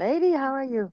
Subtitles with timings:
[0.00, 0.90] Lady, how are you?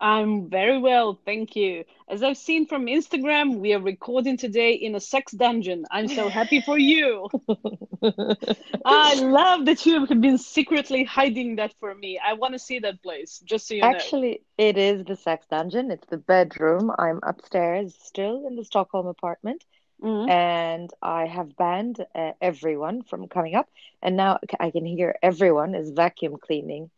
[0.00, 1.84] I'm very well, thank you.
[2.08, 5.86] As I've seen from Instagram, we are recording today in a sex dungeon.
[5.90, 7.28] I'm so happy for you.
[8.84, 12.20] I love that you have been secretly hiding that for me.
[12.22, 13.88] I want to see that place, just so you know.
[13.88, 15.90] Actually, it is the sex dungeon.
[15.90, 16.92] It's the bedroom.
[16.98, 19.64] I'm upstairs still in the Stockholm apartment.
[20.02, 20.30] Mhm.
[20.30, 23.68] And I have banned uh, everyone from coming up.
[24.02, 26.90] And now I can hear everyone is vacuum cleaning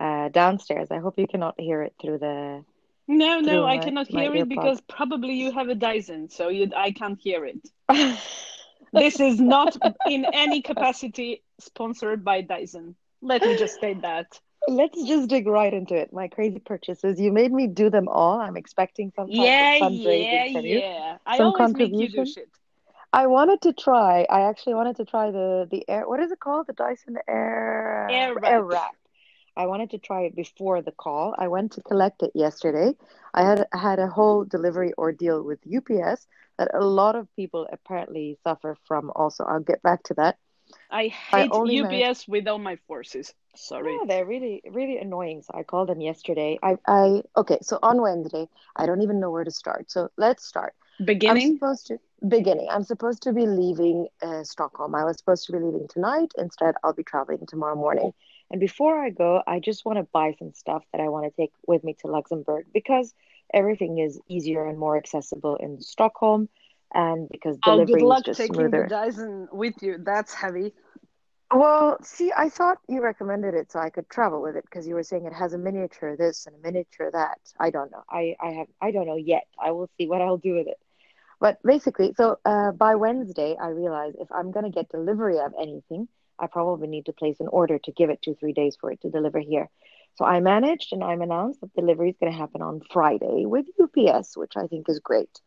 [0.00, 0.88] uh, downstairs.
[0.90, 2.64] I hope you cannot hear it through the
[3.08, 6.70] No, no, through I cannot hear it because probably you have a Dyson, so you,
[6.76, 7.68] I can't hear it.
[8.92, 12.96] This is not in any capacity sponsored by Dyson.
[13.20, 14.40] Let me just state that.
[14.68, 16.12] Let's just dig right into it.
[16.12, 17.20] My crazy purchases.
[17.20, 18.40] You made me do them all.
[18.40, 21.18] I'm expecting some Yeah, yeah, fundraising yeah.
[21.26, 22.24] I Some always make you do contribution.
[22.26, 22.48] shit.
[23.12, 24.26] I wanted to try.
[24.28, 26.08] I actually wanted to try the the air.
[26.08, 26.66] What is it called?
[26.66, 28.96] The Dyson Air Air Air wrap.
[29.56, 31.34] I wanted to try it before the call.
[31.38, 32.94] I went to collect it yesterday.
[33.34, 36.26] I had had a whole delivery ordeal with UPS
[36.58, 39.10] that a lot of people apparently suffer from.
[39.14, 40.38] Also, I'll get back to that.
[40.90, 42.12] I I hate managed.
[42.12, 43.34] UPS with all my forces.
[43.54, 44.02] Sorry.
[44.02, 45.42] Yeah, they're really really annoying.
[45.42, 46.58] So I called them yesterday.
[46.62, 47.58] I I okay.
[47.62, 49.90] So on Wednesday, I don't even know where to start.
[49.90, 50.74] So let's start.
[51.04, 51.28] Beginning.
[51.28, 52.68] I'm supposed to beginning.
[52.70, 54.94] I'm supposed to be leaving uh, Stockholm.
[54.94, 56.32] I was supposed to be leaving tonight.
[56.38, 58.12] Instead, I'll be traveling tomorrow morning.
[58.50, 61.36] And before I go, I just want to buy some stuff that I want to
[61.40, 63.14] take with me to Luxembourg because
[63.52, 66.48] everything is easier and more accessible in Stockholm,
[66.92, 68.84] and because delivery Oh, good delivery is luck just taking the.
[68.84, 69.98] Dyson with you.
[69.98, 70.72] That's heavy.
[71.54, 74.94] Well, see, I thought you recommended it so I could travel with it because you
[74.94, 77.38] were saying it has a miniature this and a miniature that.
[77.58, 78.02] I don't know.
[78.10, 79.46] I I have I don't know yet.
[79.58, 80.78] I will see what I'll do with it.
[81.40, 85.54] But basically, so uh, by Wednesday, I realize if I'm going to get delivery of
[85.60, 86.08] anything,
[86.38, 89.00] I probably need to place an order to give it two, three days for it
[89.02, 89.68] to deliver here.
[90.16, 93.66] So I managed and I'm announced that delivery is going to happen on Friday with
[93.80, 95.40] UPS, which I think is great.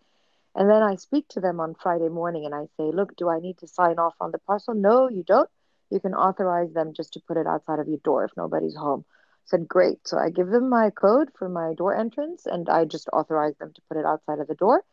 [0.56, 3.40] And then I speak to them on Friday morning and I say, look, do I
[3.40, 4.74] need to sign off on the parcel?
[4.74, 5.50] No, you don't.
[5.90, 9.06] You can authorize them just to put it outside of your door if nobody's home.
[9.10, 10.08] I said, great.
[10.08, 13.74] So I give them my code for my door entrance and I just authorize them
[13.74, 14.84] to put it outside of the door.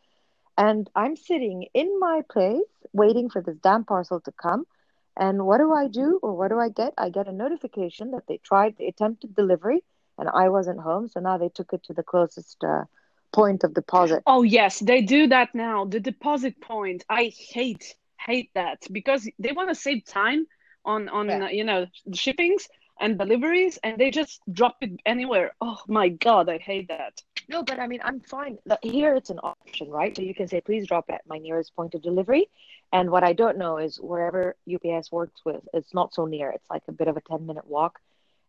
[0.56, 2.62] And I'm sitting in my place
[2.92, 4.66] waiting for this damn parcel to come.
[5.16, 6.94] And what do I do or what do I get?
[6.98, 9.82] I get a notification that they tried, the attempted delivery
[10.18, 11.08] and I wasn't home.
[11.08, 12.84] So now they took it to the closest uh,
[13.32, 14.22] point of deposit.
[14.26, 15.84] Oh, yes, they do that now.
[15.84, 17.04] The deposit point.
[17.08, 20.46] I hate hate that because they want to save time
[20.84, 21.44] on on Yeah.
[21.44, 22.68] uh, you know the shippings
[23.00, 25.52] and deliveries and they just drop it anywhere.
[25.60, 27.22] Oh my God, I hate that.
[27.48, 28.58] No, but I mean, I'm fine.
[28.82, 30.16] Here it's an option, right?
[30.16, 32.48] So you can say, please drop at my nearest point of delivery.
[32.92, 36.50] And what I don't know is wherever UPS works with, it's not so near.
[36.50, 37.98] It's like a bit of a 10 minute walk.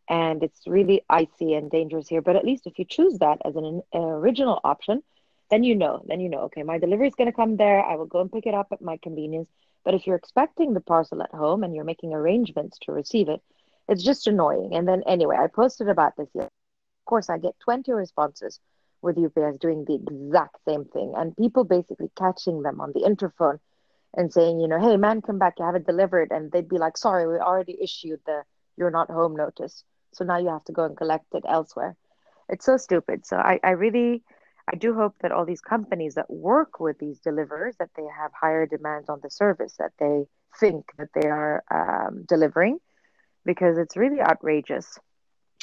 [0.09, 2.21] And it's really icy and dangerous here.
[2.21, 5.03] But at least if you choose that as an, an original option,
[5.49, 7.83] then you know, then you know, okay, my delivery is going to come there.
[7.83, 9.49] I will go and pick it up at my convenience.
[9.83, 13.41] But if you're expecting the parcel at home and you're making arrangements to receive it,
[13.87, 14.75] it's just annoying.
[14.75, 16.45] And then anyway, I posted about this yesterday.
[16.45, 18.59] Of course, I get 20 responses
[19.01, 23.59] with UPS doing the exact same thing, and people basically catching them on the interphone
[24.15, 26.77] and saying, you know, hey man, come back, you have it delivered, and they'd be
[26.77, 28.43] like, sorry, we already issued the
[28.77, 31.95] you're not home notice, so now you have to go and collect it elsewhere.
[32.49, 33.25] It's so stupid.
[33.25, 34.23] So I, I really,
[34.71, 38.31] I do hope that all these companies that work with these deliverers that they have
[38.39, 40.25] higher demands on the service that they
[40.59, 42.79] think that they are um, delivering
[43.45, 44.99] because it's really outrageous.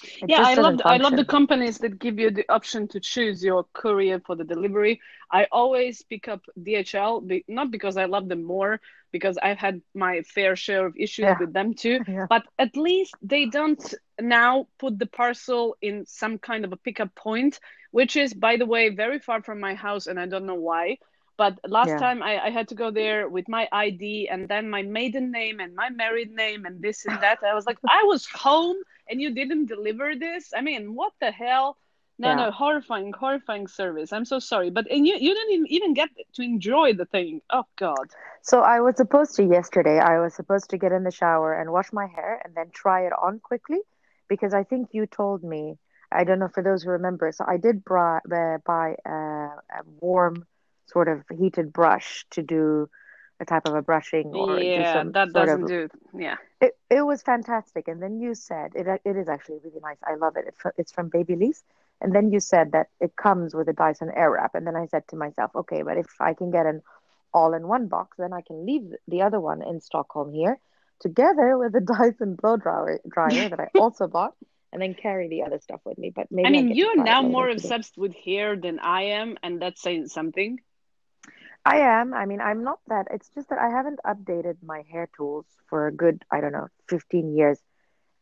[0.02, 3.42] It Yeah, I love I love the companies that give you the option to choose
[3.44, 5.00] your courier for the delivery.
[5.30, 8.80] I always pick up DHL, be, not because I love them more,
[9.12, 12.76] because I've had my fair share of issues Yeah, with them too, yeah, but at
[12.76, 13.82] least they don't
[14.20, 17.58] now put the parcel in some kind of a pickup point,
[17.90, 20.98] which is, by the way, very far from my house, and I don't know why.
[21.36, 21.98] But last yeah.
[21.98, 25.60] time I, I had to go there with my ID and then my maiden name
[25.60, 27.38] and my married name and this and that.
[27.42, 28.76] I was like, I was home
[29.08, 30.52] and you didn't deliver this?
[30.56, 31.76] I mean, what the hell?
[32.16, 32.34] No, Yeah.
[32.36, 34.12] no, horrifying, horrifying service.
[34.12, 37.40] I'm so sorry, but and you you didn't even- get to enjoy the thing.
[37.50, 38.06] Oh God.
[38.42, 41.72] So I was supposed to yesterday, I was supposed to get in the shower and
[41.72, 43.80] wash my hair and then try it on quickly
[44.28, 45.76] because I think you told me,
[46.12, 49.82] I don't know for those who remember, so I did bra- uh, buy a, a
[50.00, 50.46] warm
[50.86, 52.88] sort of heated brush to do
[53.40, 55.88] a type of a brushing or do Yeah, some that doesn't do.
[56.16, 56.36] Yeah.
[56.60, 57.88] it, it was fantastic.
[57.88, 59.98] And then you said it it is actually really nice.
[60.04, 60.46] I love it.
[60.48, 61.62] It It's from Babyliss.
[62.00, 64.50] And then you said that it comes with a Dyson Airwrap.
[64.54, 66.82] And then I said to myself, okay, but if I can get an
[67.32, 70.58] all-in-one box, then I can leave the other one in Stockholm here
[71.00, 74.34] together with the Dyson blow dryer dryer that I also bought.
[74.72, 76.10] and then carry the other stuff with me.
[76.14, 79.62] But maybe I mean, to you're now more obsessed with hair than I am, and
[79.62, 80.60] that's saying something.
[81.64, 82.12] I am.
[82.14, 83.06] I mean, I'm not that.
[83.10, 86.68] It's just that I haven't updated my hair tools for a good, I don't know,
[86.88, 87.60] 15 years.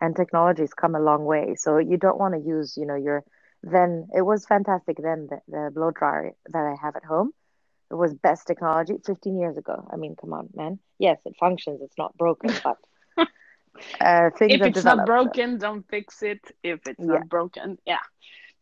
[0.00, 1.54] And technology's come a long way.
[1.56, 3.22] So you don't want to use, you know, your
[3.62, 7.32] then it was fantastic then the, the blow dryer that I have at home.
[7.90, 9.86] It was best technology 15 years ago.
[9.92, 10.78] I mean, come on, man.
[10.98, 11.80] Yes, it functions.
[11.82, 12.78] It's not broken, but
[14.00, 16.40] uh, things If it's not broken, don't fix it.
[16.62, 17.06] If it's Yeah.
[17.06, 18.00] not broken, yeah.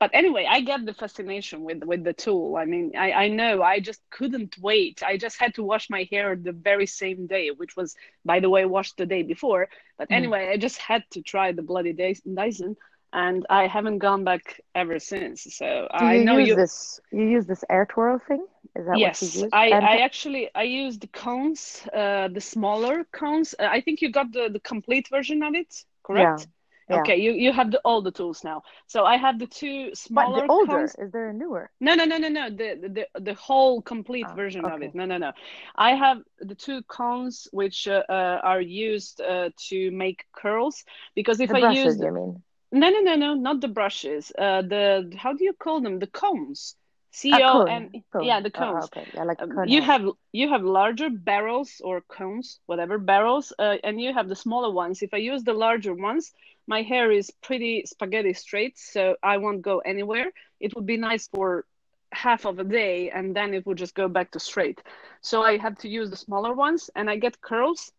[0.01, 2.57] But anyway, I get the fascination with with the tool.
[2.57, 5.03] I mean, I I know I just couldn't wait.
[5.05, 8.51] I just had to wash my hair the very same day, which was, by the
[8.51, 9.69] way, washed the day before.
[9.99, 10.13] But Mm.
[10.13, 12.77] anyway, I just had to try the bloody Dyson,
[13.13, 15.47] and I haven't gone back ever since.
[15.57, 16.55] So Do I you know use you.
[16.55, 17.01] this?
[17.13, 18.47] You use this air twirl thing?
[18.77, 19.53] Is that what you Yes, use?
[19.53, 23.55] I, And I actually I used the cones, uh, the smaller cones.
[23.59, 26.47] Uh, I think you got the, the complete version of it, correct?
[26.47, 26.60] yeah.
[26.91, 28.63] Okay, you, you have the all the tools now.
[28.87, 30.97] So I have the two but smaller the older cones.
[30.99, 31.73] is there a newer?
[31.81, 32.51] No, no, no, no, no.
[32.51, 34.95] The the the whole complete Ah, version of it.
[34.95, 35.33] No, no, no.
[35.77, 40.85] I have the two cones which uh, uh, are used uh, to make curls
[41.15, 42.45] because if The I brushes, use the, you mean?
[42.73, 44.33] no, no, no, no, not the brushes.
[44.39, 45.99] Uh, the how do you call them?
[45.99, 46.77] The cones.
[47.11, 47.69] C A O cone.
[47.69, 48.05] N.
[48.13, 48.25] Cone.
[48.25, 48.85] Yeah, the Oh, oh, cones.
[48.85, 49.07] okay.
[49.15, 54.01] Yeah, like Um, you have you have larger barrels or cones, whatever barrels, uh, and
[54.01, 55.03] you have the smaller ones.
[55.03, 56.33] If I use the larger ones,
[56.67, 60.31] my hair is pretty spaghetti straight, so I won't go anywhere.
[60.61, 61.65] It would be nice for
[62.13, 64.81] half of a day, and then it would just go back to straight.
[65.21, 67.93] So I have to use the smaller ones, and I get curls,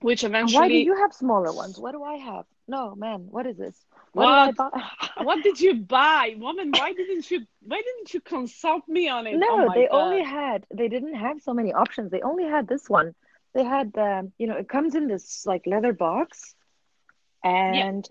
[0.00, 0.60] which eventually.
[0.60, 1.78] Why do you have smaller ones?
[1.78, 2.46] What do I have?
[2.68, 3.86] No, man, what is this?
[4.12, 4.56] What, What?
[4.56, 4.56] did?
[5.18, 6.74] What did you buy, woman?
[6.74, 7.46] Why didn't you?
[7.62, 9.38] Why didn't you consult me on it?
[9.38, 9.96] No, oh they God.
[10.02, 12.10] only had, they didn't have so many options.
[12.10, 13.14] They only had this one.
[13.54, 16.54] They had, um, you know, it comes in this like leather box
[17.44, 18.08] and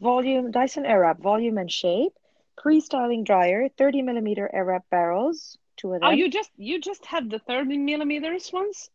[0.00, 2.12] volume, Dyson Airwrap, volume and shape,
[2.56, 6.08] pre-styling dryer, 30 millimeter Airwrap barrels, two of them.
[6.08, 8.90] Oh, you just you just had the 30 millimeters ones.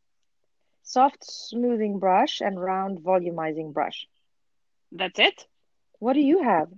[0.83, 4.07] soft smoothing brush and round volumizing brush.
[4.91, 5.47] That's it.
[5.99, 6.69] What do you have?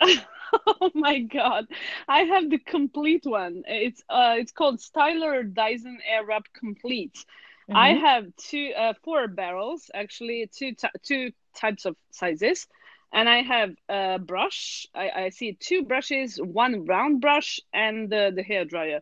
[0.66, 1.66] Oh my God.
[2.08, 3.62] I have the complete one.
[3.66, 7.24] It's uh it's called Styler Dyson Airwrap Complete.
[7.72, 8.02] I Mhm.
[8.06, 12.66] have two uh four barrels, actually two ty two types of sizes.
[13.12, 14.86] And I have a brush.
[14.94, 19.00] I, I see two brushes, one round brush and the, the hair dryer.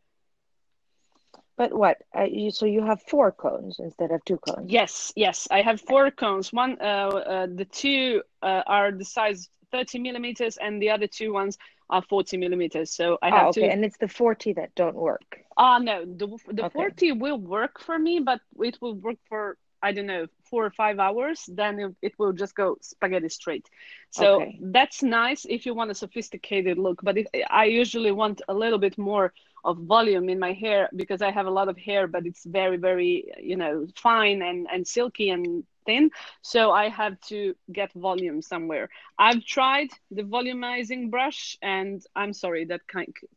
[1.57, 2.03] But what?
[2.15, 4.73] Uh, you, so you have four cones instead of two cones.
[4.73, 5.49] Yes, yes.
[5.51, 6.53] I have four cones.
[6.53, 11.33] One uh, uh the two uh, are the size 30 millimeters and the other two
[11.33, 11.59] ones
[11.91, 12.93] are 40 millimeters.
[12.97, 13.69] So I Ah, have okay.
[13.69, 15.45] to And it's the 40 that don't work.
[15.57, 16.77] Ah, no, the the Okay.
[16.77, 20.71] 40 will work for me, but it will work for, I don't know, four or
[20.71, 21.45] five hours.
[21.49, 23.67] Then it, it will just go spaghetti straight.
[24.11, 24.61] So Okay.
[24.61, 27.01] that's nice if you want a sophisticated look.
[27.03, 27.17] But
[27.51, 29.33] I usually want a little bit more
[29.65, 32.77] of volume in my hair because I have a lot of hair, but it's very,
[32.77, 36.11] very, you know, fine and, and silky and thin.
[36.43, 38.89] So I have to get volume somewhere.
[39.19, 42.83] I've tried the volumizing brush and I'm sorry, that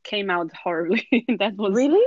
[0.04, 1.26] came out horribly.
[1.40, 2.06] that was Really?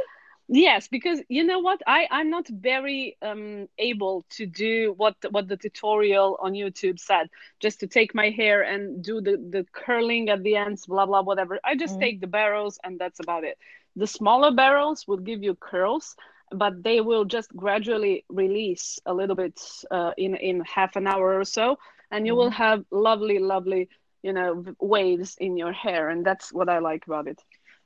[0.48, 1.80] Yes, because you know what?
[1.86, 7.28] I I'm not very um able to do what what the tutorial on YouTube said,
[7.60, 11.22] just to take my hair and do the the curling at the ends, blah blah
[11.22, 11.58] whatever.
[11.64, 12.00] I just Mhm.
[12.00, 13.58] take the barrels and that's about it.
[13.96, 16.16] The smaller barrels will give you curls,
[16.54, 21.38] but they will just gradually release a little bit uh, in in half an hour
[21.38, 21.78] or so,
[22.10, 23.88] and you will have lovely lovely
[24.22, 27.40] you know waves in your hair, and that's what I like about it.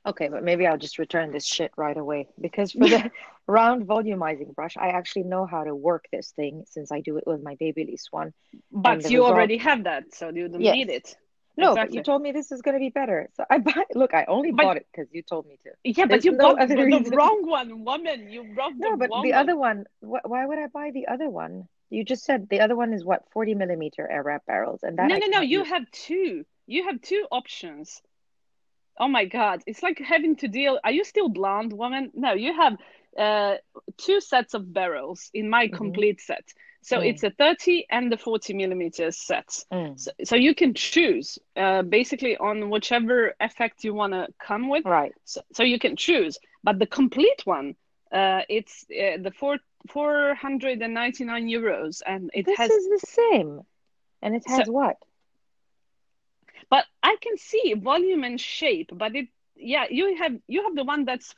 [0.05, 3.11] Okay, but maybe I'll just return this shit right away because for the
[3.47, 7.25] round volumizing brush, I actually know how to work this thing since I do it
[7.27, 8.33] with my Babyliss one.
[8.71, 10.75] But you result- already have that, so you don't Yes.
[10.75, 11.17] need it.
[11.57, 13.29] No, but you told me this is going to be better.
[13.35, 15.71] So I buy, look, I only But- bought it because you told me to.
[15.83, 17.15] Yeah, but you no bought the, reason.
[17.15, 18.29] wrong one, woman.
[18.29, 18.91] You bought the wrong.
[18.91, 19.33] No, the but the one.
[19.33, 21.67] other one, wh why would I buy the other one?
[21.89, 25.07] You just said the other one is what, 40 millimeter air wrap barrels, and that
[25.07, 25.41] no, I no, no.
[25.41, 25.69] You use.
[25.69, 26.45] have two.
[26.67, 28.01] You have two options.
[28.99, 30.79] Oh my God, it's like having to deal.
[30.83, 32.11] Are you still blonde, woman?
[32.13, 32.77] No, you have
[33.17, 33.55] uh,
[33.97, 35.73] two sets of barrels in my Mhm.
[35.73, 36.45] complete set.
[36.81, 37.09] So Mm.
[37.09, 39.65] it's a 30 and the 40 millimeter sets.
[39.71, 39.99] Mm.
[39.99, 44.85] So, so you can choose uh, basically on whichever effect you want to come with.
[44.85, 45.13] Right.
[45.25, 47.75] so, so you can choose but the complete one
[48.11, 49.57] uh, it's uh, the four
[49.89, 53.61] 499 euros and it This has is the same.
[54.21, 54.97] And it has So- what?
[56.69, 60.83] but i can see volume and shape but it yeah you have you have the
[60.83, 61.33] one that's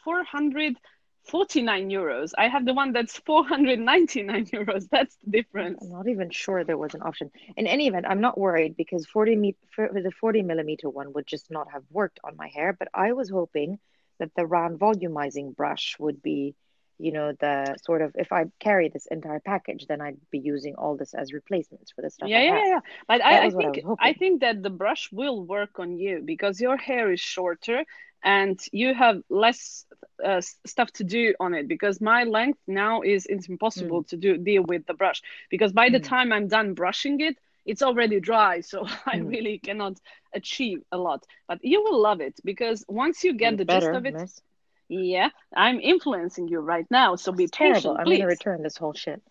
[1.30, 2.32] 49 euros.
[2.38, 4.90] I have the one that's 499 euros.
[4.90, 5.80] That's the difference.
[5.82, 7.32] I'm not even sure there was an option.
[7.56, 11.52] In any event, I'm not worried because 40 me- the 40 millimeter one would just
[11.52, 12.74] not have worked on my hair.
[12.74, 13.80] But I was hoping
[14.20, 16.56] that the round volumizing brush would be,
[17.00, 20.76] you know, the sort of if I carry this entire package, then I'd be using
[20.76, 22.32] all this as replacements for the stuff.
[22.32, 22.66] Yeah, I yeah, have.
[22.68, 22.80] yeah.
[23.08, 26.22] But I, I what I think I think that the brush will work on you
[26.24, 27.84] because your hair is shorter
[28.24, 29.86] and you have less
[30.24, 34.38] uh, stuff to do on it because my length now is it's impossible to do
[34.38, 36.14] deal with the brush because by the Mm.
[36.14, 39.34] time I'm done brushing it it's already dry so I Mm.
[39.34, 39.98] really cannot
[40.34, 44.06] achieve a lot but you will love it because once you get the gist of
[44.06, 44.42] it miss.
[44.90, 47.76] Yeah I'm influencing you right now so be terrible.
[47.76, 49.22] patient I'm please gonna return this whole shit.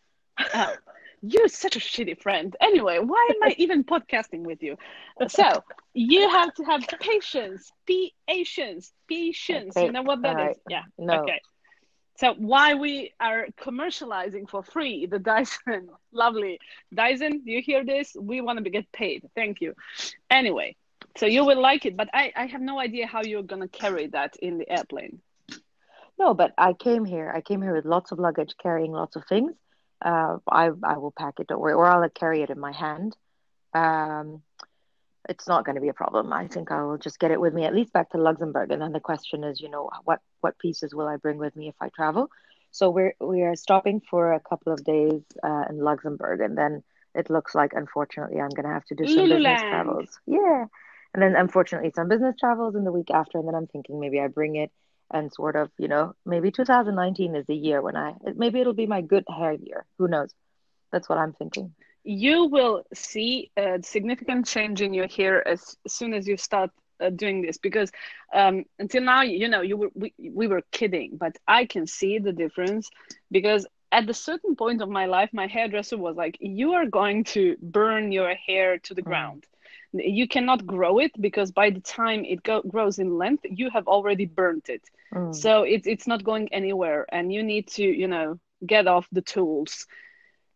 [0.54, 0.74] Oh,
[1.22, 2.56] you're such a shitty friend.
[2.60, 4.76] Anyway, why am I even podcasting with you?
[5.28, 7.72] So you have to have patience.
[8.28, 8.92] Patience.
[9.08, 9.76] Patience.
[9.76, 10.46] You know what that is?
[10.46, 10.56] Right.
[10.68, 10.82] Yeah.
[10.96, 11.22] No.
[11.22, 11.40] Okay.
[12.18, 15.88] So why we are commercializing for free the Dyson?
[16.12, 16.58] Lovely.
[16.92, 18.16] Dyson, do you hear this?
[18.18, 19.24] We want to get paid.
[19.34, 19.74] Thank you.
[20.30, 20.76] Anyway,
[21.16, 24.08] so you will like it, but I, I have no idea how you're gonna carry
[24.08, 25.20] that in the airplane.
[26.18, 27.32] No, but I came here.
[27.34, 29.52] I came here with lots of luggage, carrying lots of things.
[30.04, 33.16] Uh, I I will pack it, don't worry, or I'll carry it in my hand.
[33.75, 34.42] Um,
[35.28, 36.32] it's not going to be a problem.
[36.32, 38.70] I think I will just get it with me at least back to Luxembourg.
[38.70, 41.68] And then the question is, you know, what what pieces will I bring with me
[41.68, 42.28] if I travel?
[42.70, 46.82] So we're we are stopping for a couple of days uh, in Luxembourg, and then
[47.14, 50.20] it looks like, unfortunately, I'm going to have to do some business travels.
[50.26, 50.66] Yeah,
[51.14, 54.20] and then unfortunately, some business travels in the week after, and then I'm thinking maybe
[54.20, 54.70] I bring it
[55.10, 58.86] and sort of, you know, maybe 2019 is the year when I maybe it'll be
[58.86, 59.86] my good hair year.
[59.98, 60.34] Who knows?
[60.92, 61.74] That's what I'm thinking.
[62.04, 66.70] you will see a significant change in your hair as, soon as you start
[67.02, 67.90] uh, doing this because
[68.34, 72.18] um, until now you know you were we, we were kidding but i can see
[72.18, 72.90] the difference
[73.30, 77.24] because at a certain point of my life my hairdresser was like you are going
[77.24, 79.10] to burn your hair to the Mm.
[79.10, 79.44] ground
[79.92, 83.86] you cannot grow it because by the time it go- grows in length you have
[83.86, 84.82] already burnt it
[85.14, 85.30] Mm.
[85.30, 89.22] so it's it's not going anywhere and you need to you know get off the
[89.22, 89.86] tools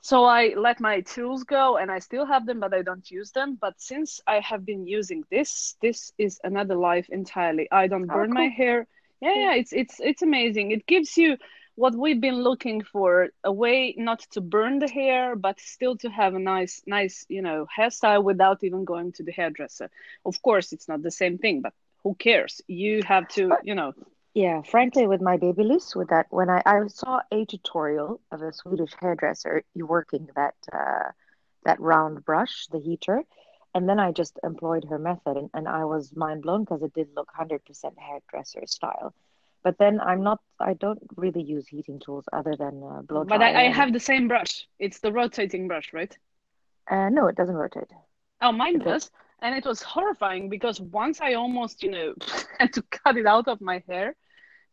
[0.02, 3.32] so I let my tools go and I still have them, but I don't use
[3.32, 3.56] them.
[3.60, 7.68] But since I have been using this, this is another life entirely.
[7.70, 8.86] I don't Oh, burn my hair.
[9.20, 10.70] Yeah, yeah, it's it's it's amazing.
[10.70, 11.36] It gives you
[11.74, 16.10] what we've been looking for, a way not to burn the hair, but still to
[16.10, 19.90] have a nice nice, you know, hairstyle without even going to the hairdresser.
[20.24, 22.60] Of course, it's not the same thing, but who cares?
[22.66, 23.92] You have to, you know,
[24.34, 28.52] yeah, frankly, with my babyliss, with that, when I, I saw a tutorial of a
[28.52, 31.10] Swedish hairdresser working that uh,
[31.64, 33.22] that round brush, the heater,
[33.74, 36.94] and then I just employed her method, and, and I was mind blown because it
[36.94, 39.14] did look 100% hairdresser style.
[39.62, 43.24] But then I'm not, I don't really use heating tools other than uh, blow but
[43.24, 44.66] dryer I, I have the same brush.
[44.78, 46.16] It's the rotating brush, right?
[46.90, 47.90] uh, no, it doesn't rotate.
[48.40, 49.02] Oh, mine It does.
[49.02, 49.10] does.
[49.40, 52.14] And it was horrifying because once I almost, you know,
[52.58, 54.14] had to cut it out of my hair.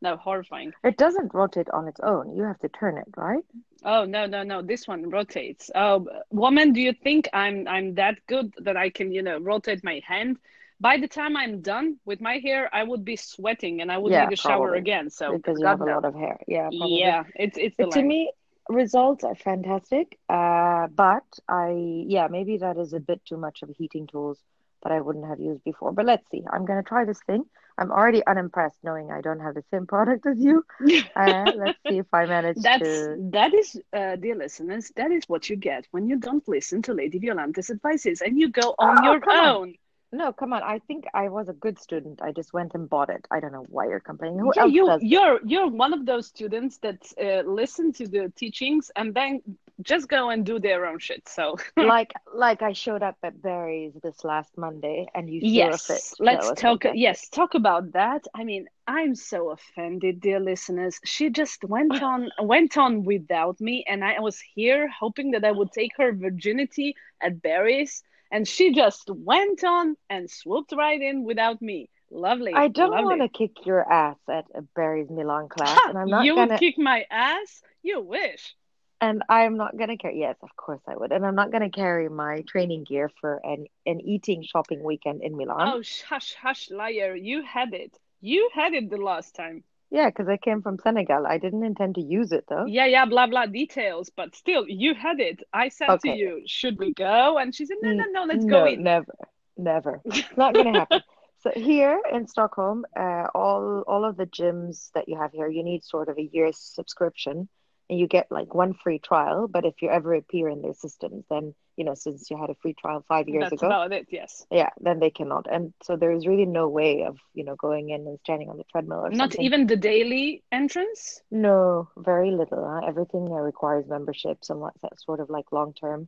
[0.01, 0.73] No, horrifying.
[0.83, 2.35] It doesn't rotate on its own.
[2.35, 3.45] You have to turn it, right?
[3.83, 4.61] Oh, no, no, no.
[4.61, 5.71] This one rotates.
[5.75, 9.83] Oh, woman, do you think I'm I'm that good that I can, you know, rotate
[9.83, 10.37] my hand?
[10.79, 14.13] By the time I'm done with my hair, I would be sweating and I would
[14.13, 15.09] Yeah, need a shower again.
[15.09, 16.39] So, Because you have a lot of hair.
[16.47, 16.99] Yeah, probably.
[17.05, 18.03] Yeah, it's it's to length.
[18.03, 18.31] me,
[18.69, 20.17] results are fantastic.
[20.29, 21.71] Uh, but I,
[22.07, 24.39] yeah, maybe that is a bit too much of heating tools
[24.83, 25.91] that I wouldn't have used before.
[25.91, 26.43] But let's see.
[26.51, 27.43] I'm gonna try this thing.
[27.77, 30.63] I'm already unimpressed knowing I don't have the same product as you.
[31.15, 33.17] Uh, let's see if I manage That's to.
[33.31, 36.93] that is, uh, dear listeners, that is what you get when you don't listen to
[36.93, 39.57] Lady Violante's advices and you go on Oh, your own.
[39.61, 39.75] on.
[40.11, 40.63] No, come on.
[40.63, 42.21] I think I was a good student.
[42.21, 43.27] I just went and bought it.
[43.29, 44.39] I don't know why you're complaining.
[44.39, 45.01] Who Yeah, you does?
[45.01, 49.41] you're you're one of those students that uh, listen to the teachings and then
[49.81, 51.27] just go and do their own shit.
[51.29, 55.77] So Like, like I showed up at Barry's this last Monday, and you threw a
[55.77, 56.03] fit.
[56.03, 56.85] yes, let's talk.
[56.93, 58.25] Yes, talk about that.
[58.33, 60.99] I mean, I'm so offended, dear listeners.
[61.05, 65.51] She just went on went on without me, and I was here hoping that I
[65.51, 71.23] would take her virginity at Barry's, and she just went on and swooped right in
[71.23, 71.89] without me.
[72.11, 75.89] Lovely, I don't want to kick your ass at a Barry's Milan class, Ha!
[75.89, 76.57] and I'm not You would gonna.
[76.59, 77.61] kick my ass?
[77.83, 78.55] You wish.
[78.99, 80.19] And I'm not gonna carry.
[80.19, 81.11] Yes, of course I would.
[81.11, 85.37] And I'm not gonna carry my training gear for an an eating shopping weekend in
[85.37, 85.69] Milan.
[85.69, 87.15] Oh, sh- hush, hush, liar.
[87.15, 87.95] You had it.
[88.21, 89.63] You had it the last time.
[89.91, 91.25] Yeah, because I came from Senegal.
[91.27, 92.65] I didn't intend to use it though.
[92.65, 94.09] Yeah, yeah, blah, blah, details.
[94.15, 95.41] But still, you had it.
[95.53, 97.37] I said to you, should we go?
[97.37, 98.83] And she said, no, no, no, let's go No, in.
[98.83, 99.15] never,
[99.57, 100.01] never.
[100.05, 101.01] It's not gonna happen.
[101.41, 105.63] So here in Stockholm, uh, all all of the gyms that you have here, you
[105.63, 107.47] need sort of a year's subscription,
[107.89, 109.47] and you get like one free trial.
[109.47, 112.55] But if you ever appear in their systems, then you know since you had a
[112.55, 114.07] free trial five years That's ago, about it.
[114.09, 114.45] Yes.
[114.51, 115.47] yeah, then they cannot.
[115.51, 118.57] And so there is really no way of you know going in and standing on
[118.57, 119.41] the treadmill or Not something.
[119.41, 121.21] even the daily entrance.
[121.31, 122.67] No, very little.
[122.67, 122.87] Huh?
[122.87, 126.07] Everything requires memberships and what's that sort of like long term.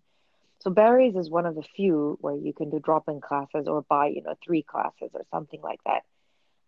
[0.60, 4.08] So Barry's is one of the few where you can do drop-in classes or buy,
[4.08, 6.04] you know, three classes or something like that.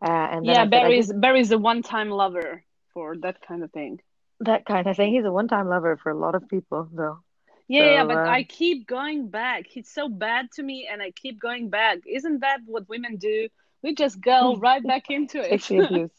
[0.01, 2.63] Uh, and Yeah, Barry's just, Barry's a one-time lover
[2.95, 3.99] for that kind of thing.
[4.45, 5.13] That kind of thing.
[5.13, 7.19] He's a one-time lover for a lot of people, though.
[7.67, 9.65] Yeah, yeah, but um, I keep going back.
[9.67, 11.99] He's so bad to me, and I keep going back.
[12.05, 13.47] Isn't that what women do?
[13.81, 15.61] We just go right back into it.
[15.61, 16.11] Take the abuse.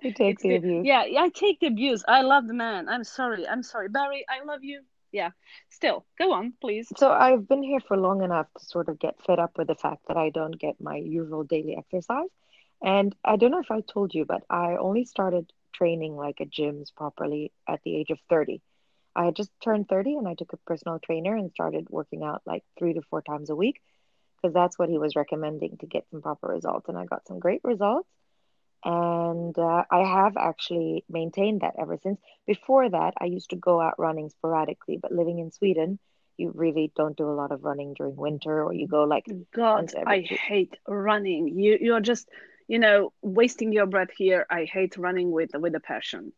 [0.00, 0.86] He takes It's the the- abuse.
[0.86, 2.02] yeah, yeah, I take the abuse.
[2.08, 2.88] I love the man.
[2.88, 3.46] I'm sorry.
[3.46, 4.24] I'm sorry, Barry.
[4.28, 4.82] I love you.
[5.12, 5.30] Yeah.
[5.70, 6.92] Still, go on, please.
[6.96, 9.74] So I've been here for long enough to sort of get fed up with the
[9.74, 12.28] fact that I don't get my usual daily exercise.
[12.82, 16.50] And I don't know if I told you, but I only started training like at
[16.50, 18.62] gyms properly at the age of 30.
[19.14, 22.42] I had just turned 30 and I took a personal trainer and started working out
[22.44, 23.80] like three to four times a week
[24.36, 26.88] because that's what he was recommending to get some proper results.
[26.88, 28.08] And I got some great results.
[28.84, 32.20] And uh, I have actually maintained that ever since.
[32.46, 35.98] Before that, I used to go out running sporadically, but living in Sweden,
[36.36, 39.90] you really don't do a lot of running during winter, or you go like God,
[40.06, 41.58] I hate running.
[41.58, 42.28] You you're just,
[42.68, 44.46] you know, wasting your breath here.
[44.50, 46.32] I hate running with with a passion.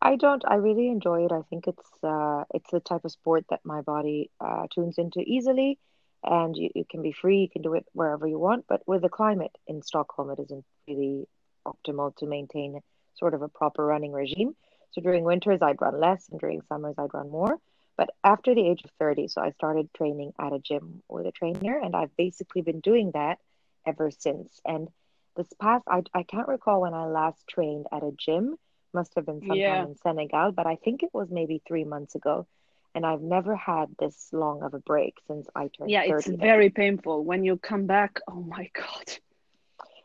[0.00, 0.42] I don't.
[0.46, 1.32] I really enjoy it.
[1.32, 5.20] I think it's uh, it's the type of sport that my body uh, tunes into
[5.20, 5.78] easily,
[6.24, 7.42] and you, you can be free.
[7.42, 8.66] You can do it wherever you want.
[8.68, 11.28] But with the climate in Stockholm, it isn't really
[11.66, 12.80] optimal to maintain
[13.14, 14.56] sort of a proper running regime.
[14.90, 17.58] So during winters, I'd run less, and during summers, I'd run more.
[17.96, 21.32] But after the age of 30, so I started training at a gym with a
[21.32, 23.38] trainer, and I've basically been doing that
[23.86, 24.60] ever since.
[24.64, 24.88] And
[25.36, 28.56] this past, I, I can't recall when I last trained at a gym
[28.92, 29.84] must have been sometime Yeah.
[29.84, 32.46] in Senegal, but I think it was maybe three months ago.
[32.94, 36.30] And I've never had this long of a break since I turned Yeah, 30.
[36.30, 38.20] it's very painful when you come back.
[38.28, 39.18] Oh my God.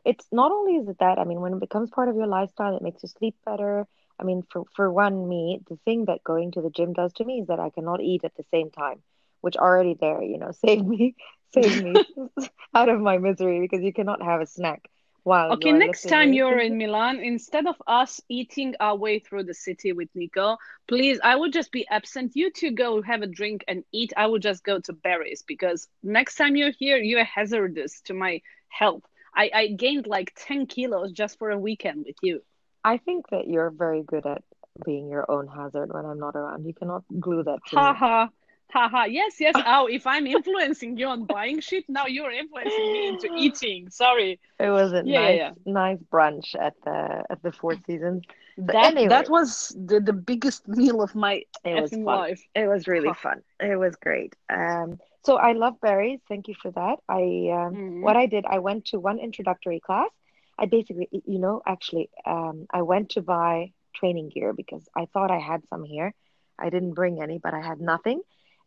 [0.06, 2.76] It's not only is it that, I mean, when it becomes part of your lifestyle,
[2.76, 3.88] it makes you sleep better.
[4.20, 7.26] I mean, for, for one, me, the thing that going to the gym does to
[7.26, 9.04] me is that I cannot eat at the same time,
[9.42, 11.16] which already there, you know, save me,
[11.54, 12.02] save me
[12.74, 14.90] out of my misery because you cannot have a snack
[15.28, 19.54] while Okay, next time you're in Milan, instead of us eating our way through the
[19.54, 22.36] city with Nico, please, I would just be absent.
[22.36, 24.14] You two go have a drink and eat.
[24.18, 28.42] I would just go to Barry's because next time you're here, you're hazardous to my
[28.70, 29.04] health.
[29.36, 32.42] I, I gained like 10 kilos just for a weekend with you.
[32.84, 34.44] I think that you're very good at
[34.86, 36.66] being your own hazard when I'm not around.
[36.66, 38.30] You cannot glue that to Ha ha.
[38.74, 39.04] Ha ha.
[39.06, 39.56] Yes, yes.
[39.66, 43.90] Oh, if I'm influencing you on buying shit, now you're influencing me into eating.
[43.90, 44.40] Sorry.
[44.60, 48.24] It was a Yeah, nice, yeah, nice brunch at the at the Four Seasons.
[48.58, 52.04] But That anyway, that was the, the biggest meal of my it was fun.
[52.06, 52.42] life.
[52.56, 53.14] It was really Huh.
[53.14, 53.42] fun.
[53.60, 54.36] It was great.
[54.50, 56.20] Um, so I love Barry's.
[56.28, 56.98] Thank you for that.
[57.08, 57.22] I
[57.60, 58.02] um, Mhm.
[58.02, 60.10] what I did, I went to one introductory class.
[60.58, 65.32] I basically, you know, actually, um, I went to buy training gear because I thought
[65.32, 66.14] I had some here.
[66.60, 68.22] I didn't bring any, but I had nothing.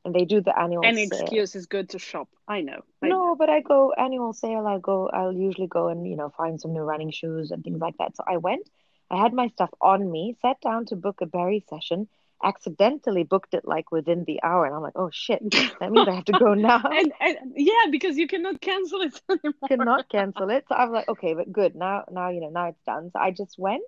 [0.04, 1.20] And they do the annual Any sale.
[1.20, 2.28] excuse is good to shop.
[2.48, 2.80] I know.
[3.02, 3.28] I know.
[3.28, 4.66] No, but I go annual sale.
[4.66, 5.08] I'll go.
[5.08, 8.16] I'll usually go and you know find some new running shoes and things like that.
[8.16, 8.68] So I went.
[9.10, 10.36] I had my stuff on me.
[10.40, 12.08] Sat down to book a Barry session.
[12.42, 15.42] Accidentally booked it like within the hour, and I'm like, oh shit,
[15.80, 16.80] that means I have to go now.
[16.84, 19.68] and, and yeah, because you cannot cancel it anymore.
[19.68, 20.64] Cannot cancel it.
[20.66, 21.74] So I'm like, okay, but good.
[21.74, 23.10] Now, now you know, now it's done.
[23.12, 23.84] So I just went,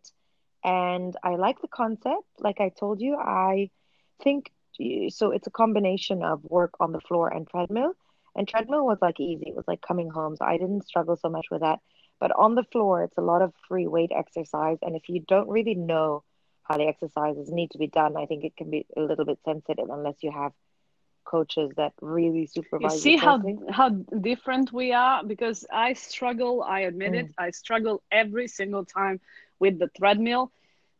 [0.62, 2.26] and I like the concept.
[2.38, 3.70] Like I told you, I
[4.22, 4.50] think
[5.10, 5.30] so.
[5.32, 7.94] It's a combination of work on the floor and treadmill.
[8.34, 9.48] And treadmill was like easy.
[9.48, 11.80] It was like coming home, so I didn't struggle so much with that.
[12.18, 15.48] But on the floor, it's a lot of free weight exercise, and if you don't
[15.48, 16.22] really know
[16.62, 19.38] how the exercises need to be done, I think it can be a little bit
[19.44, 20.52] sensitive unless you have
[21.24, 23.04] coaches that really supervise.
[23.04, 23.40] You see how
[23.70, 27.26] how different we are because I struggle, I admit it.
[27.26, 27.34] Mm.
[27.38, 29.20] I struggle every single time
[29.58, 30.52] with the treadmill.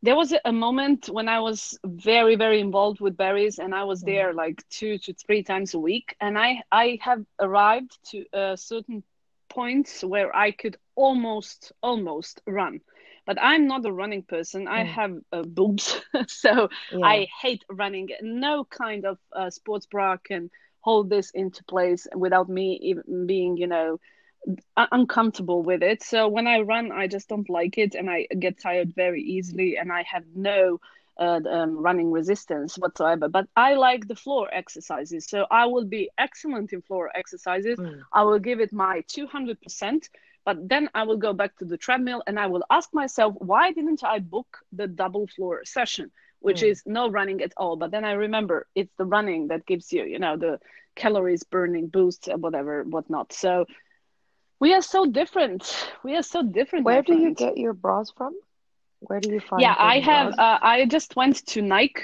[0.02, 4.02] There was a, moment when I was very very involved with Barry's and I was
[4.02, 4.04] Mm.
[4.04, 8.56] there like 2 to 3 times a week and I I have arrived to a
[8.56, 9.02] certain
[9.48, 12.80] points where I could almost almost run.
[13.26, 14.66] But I'm not a running person.
[14.68, 14.84] I Mm.
[14.84, 17.02] have uh, boobs, so Yeah.
[17.02, 18.08] I hate running.
[18.22, 23.56] No kind of uh, sports bra can hold this into place without me even being,
[23.56, 23.98] you know,
[24.76, 26.02] uncomfortable with it.
[26.02, 29.76] So when I run, I just don't like it, and I get tired very easily,
[29.76, 30.80] and I have no
[31.18, 33.28] uh, um, running resistance whatsoever.
[33.28, 37.78] But I like the floor exercises, so I will be excellent in floor exercises.
[37.78, 38.02] Mm.
[38.12, 40.08] I will give it my two hundred percent.
[40.44, 43.70] But then I will go back to the treadmill and I will ask myself, why
[43.70, 46.70] didn't I book the double floor session, which mm.
[46.70, 47.76] is no running at all?
[47.76, 50.58] But then I remember it's the running that gives you, you know, the
[50.96, 53.32] calories burning boost and whatever, whatnot.
[53.32, 53.66] So
[54.62, 55.62] we are so different.
[56.04, 56.84] We are so different.
[56.84, 58.32] Where do you get your bras from?
[59.00, 59.60] Where do you find?
[59.60, 60.28] Yeah, I have.
[60.38, 62.02] Uh, I just went to Nike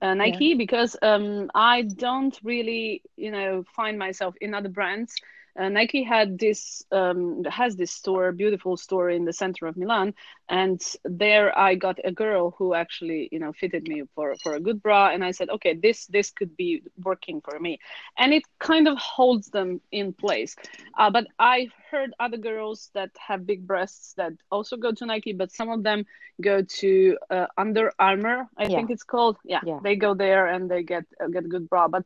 [0.00, 0.54] uh, Nike yeah.
[0.56, 5.14] because um, I don't really, you know, find myself in other brands
[5.58, 10.14] uh, Nike had this um, has this store, beautiful store in the center of Milan,
[10.48, 14.60] and there I got a girl who actually you know fitted me for for a
[14.60, 17.80] good bra, and I said, okay, this this could be working for me,
[18.16, 20.54] and it kind of holds them in place.
[20.96, 25.32] Uh, but I've heard other girls that have big breasts that also go to Nike,
[25.32, 26.04] but some of them
[26.40, 28.76] go to uh, Under Armour, I yeah.
[28.76, 29.36] think it's called.
[29.44, 32.04] Yeah, yeah, they go there and they get uh, get a good bra, but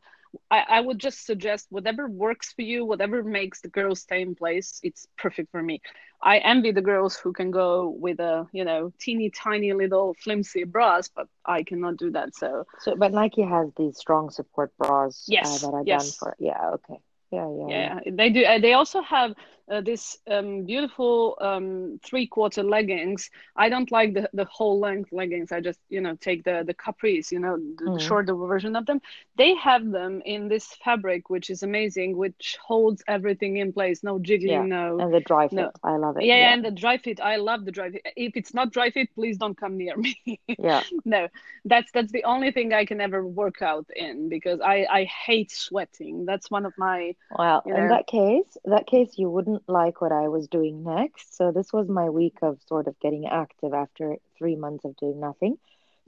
[0.51, 4.35] I, I would just suggest whatever works for you, whatever makes the girls stay in
[4.35, 5.81] place, it's perfect for me.
[6.21, 10.63] I envy the girls who can go with a, you know, teeny tiny little flimsy
[10.63, 12.35] bras, but I cannot do that.
[12.35, 16.03] So, so but Nike has these strong support bras yes, uh, that are yes.
[16.03, 16.99] done for, yeah, okay.
[17.31, 18.11] Yeah, yeah, yeah, yeah.
[18.11, 18.43] They do.
[18.45, 19.33] Uh, they also have
[19.69, 23.29] uh, this um, beautiful um, three quarter leggings.
[23.55, 25.51] I don't like the, the whole length leggings.
[25.51, 27.97] I just you know take the the capris, you know, the, mm.
[27.97, 29.01] the shorter version of them.
[29.37, 34.03] They have them in this fabric, which is amazing, which holds everything in place.
[34.03, 34.63] No jiggling, yeah.
[34.63, 34.99] no.
[34.99, 35.71] And the Dri-FIT, no.
[35.83, 36.25] I love it.
[36.25, 38.01] Yeah, yeah, and the Dri-FIT, I love the Dri-FIT.
[38.15, 40.19] If it's not Dri-FIT, please don't come near me.
[40.47, 40.83] yeah.
[41.05, 41.27] No,
[41.65, 45.51] that's that's the only thing I can ever work out in because I I hate
[45.51, 46.25] sweating.
[46.25, 47.15] That's one of my.
[47.37, 50.47] Well, you know, in that case, that case you wouldn't like like what I was
[50.47, 51.35] doing next.
[51.35, 55.19] So this was my week of sort of getting active after three months of doing
[55.19, 55.57] nothing.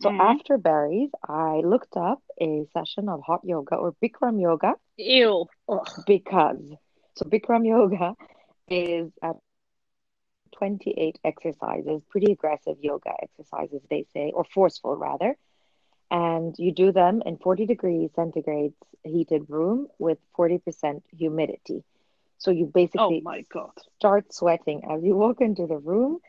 [0.01, 0.21] So mm-hmm.
[0.21, 4.73] after Barry's, I looked up a session of hot yoga or Bikram yoga.
[4.97, 5.45] Ew.
[5.69, 5.87] Ugh.
[6.05, 6.61] Because
[7.15, 8.13] so Bikram yoga
[8.67, 9.35] is at
[10.57, 15.35] 28 exercises, pretty aggressive yoga exercises, they say, or forceful rather.
[16.11, 21.83] And you do them in 40 degrees centigrade heated room with 40% humidity.
[22.37, 23.71] So you oh basically oh my God.
[23.97, 26.19] start sweating as you walk into the room,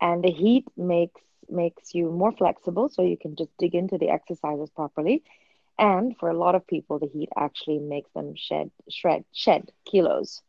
[0.00, 4.08] and the heat makes makes you more flexible, so you can just dig into the
[4.08, 5.22] exercises properly.
[5.78, 10.42] And for a lot of people, the heat actually makes them shed shred shed kilos.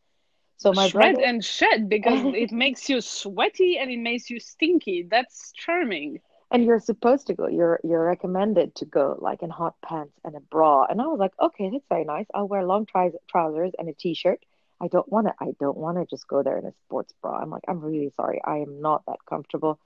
[0.57, 1.27] So my shred brother...
[1.27, 5.03] and shed because it makes you sweaty and it makes you stinky.
[5.03, 6.21] That's charming.
[6.51, 7.47] And you're supposed to go.
[7.47, 10.85] You're you're recommended to go like in hot pants and a bra.
[10.85, 12.27] And I was like, okay, that's very nice.
[12.33, 14.39] I'll wear long trousers and a t-shirt
[14.81, 15.33] I don't want to.
[15.39, 17.39] I don't want to just go there in a sports bra.
[17.39, 18.41] I'm like, I'm really sorry.
[18.43, 19.79] I am not that comfortable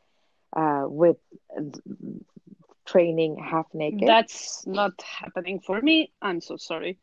[0.55, 1.17] uh, with
[2.85, 4.07] training half naked.
[4.07, 6.11] That's not happening for me.
[6.21, 6.97] I'm so sorry.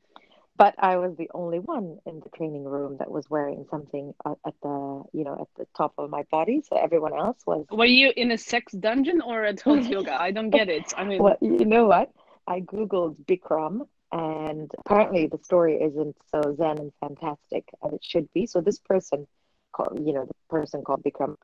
[0.57, 4.55] But I was the only one in the training room that was wearing something at
[4.62, 6.62] the, you know, at the top of my body.
[6.68, 7.66] So everyone else was.
[7.70, 10.20] Were you in a sex dungeon or at hot yoga?
[10.20, 10.94] I don't get it.
[10.97, 12.12] I mean, well, you know what?
[12.47, 18.33] I googled Bikram and apparently the story isn't so zen and fantastic as it should
[18.33, 18.46] be.
[18.46, 19.27] So this person,
[19.72, 21.37] called, you know, the person called Bikram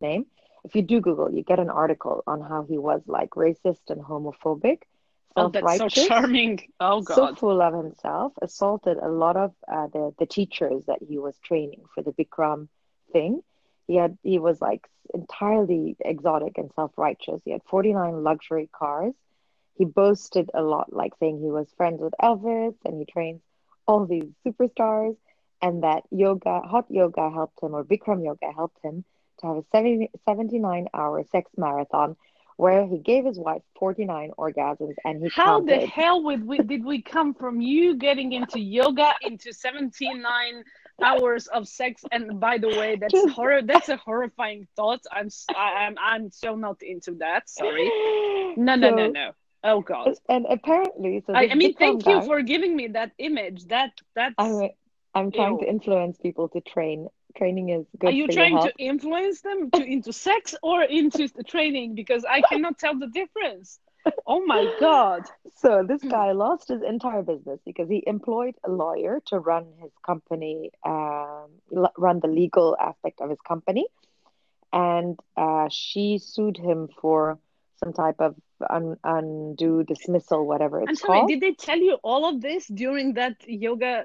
[0.00, 0.26] name.
[0.64, 4.00] If you do Google, you get an article on how he was like racist and
[4.00, 4.82] homophobic,
[5.36, 6.60] oh, that's so charming.
[6.78, 11.00] Oh God, so full of himself, assaulted a lot of uh, the the teachers that
[11.06, 12.68] he was training for the Bikram
[13.12, 13.42] thing.
[13.88, 17.42] He had he was like entirely exotic and self righteous.
[17.44, 19.14] He had forty nine luxury cars
[19.74, 23.40] he boasted a lot, like saying he was friends with Elvis and he trains
[23.86, 25.16] all these superstars,
[25.60, 29.04] and that yoga, hot yoga helped him, or Bikram yoga helped him
[29.40, 32.16] to have a 70, 79 hour sex marathon
[32.56, 35.82] where he gave his wife 49 orgasms and he how counted.
[35.82, 40.62] the hell would we, did we come from you getting into yoga into 79
[41.02, 42.02] hours of sex?
[42.12, 45.00] And by the way that's horror that's a horrifying thought.
[45.10, 47.48] I'm i'm i'm so not into that.
[47.48, 47.90] Sorry.
[48.56, 49.32] No no so, no no
[49.64, 50.14] Oh God!
[50.28, 53.64] And apparently, so I, I mean, thank you for giving me that image.
[53.68, 54.34] That that's.
[54.36, 54.68] I'm,
[55.14, 55.60] I'm trying Ew.
[55.60, 57.08] to influence people to train.
[57.34, 58.08] Training is good.
[58.08, 61.94] Are you trying to influence them to into sex or into the training?
[61.94, 63.78] Because I cannot tell the difference.
[64.26, 65.22] Oh my God!
[65.56, 69.92] So this guy lost his entire business because he employed a lawyer to run his
[70.04, 71.46] company, um,
[71.96, 73.86] run the legal aspect of his company,
[74.74, 77.38] and uh, she sued him for
[77.84, 78.34] some type of
[78.70, 81.28] un, undue dismissal, whatever it's I'm sorry, called.
[81.28, 84.04] Did they tell you all of this during that yoga?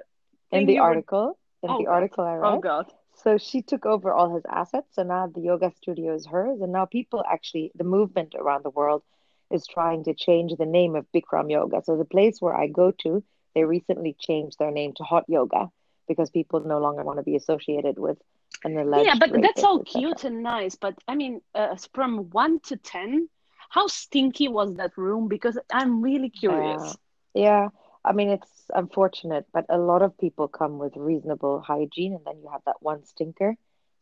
[0.52, 1.70] In the article, were...
[1.70, 2.54] in oh, the article I read.
[2.54, 2.92] Oh God!
[3.24, 6.72] So she took over all his assets, so now the yoga studio is hers, and
[6.72, 9.04] now people actually, the movement around the world
[9.52, 11.82] is trying to change the name of Bikram Yoga.
[11.84, 13.24] So the place where I go to,
[13.56, 15.70] they recently changed their name to Hot Yoga
[16.08, 18.18] because people no longer want to be associated with
[18.64, 20.76] an alleged yeah, but that's all cute and nice.
[20.76, 23.28] But I mean, uh, from one to ten,
[23.70, 25.28] how stinky was that room?
[25.28, 26.98] Because I'm really Yeah, curious.
[27.34, 27.70] yeah.
[28.04, 32.40] I mean, it's unfortunate, but a lot of people come with reasonable hygiene, and then
[32.42, 33.56] you have that one stinker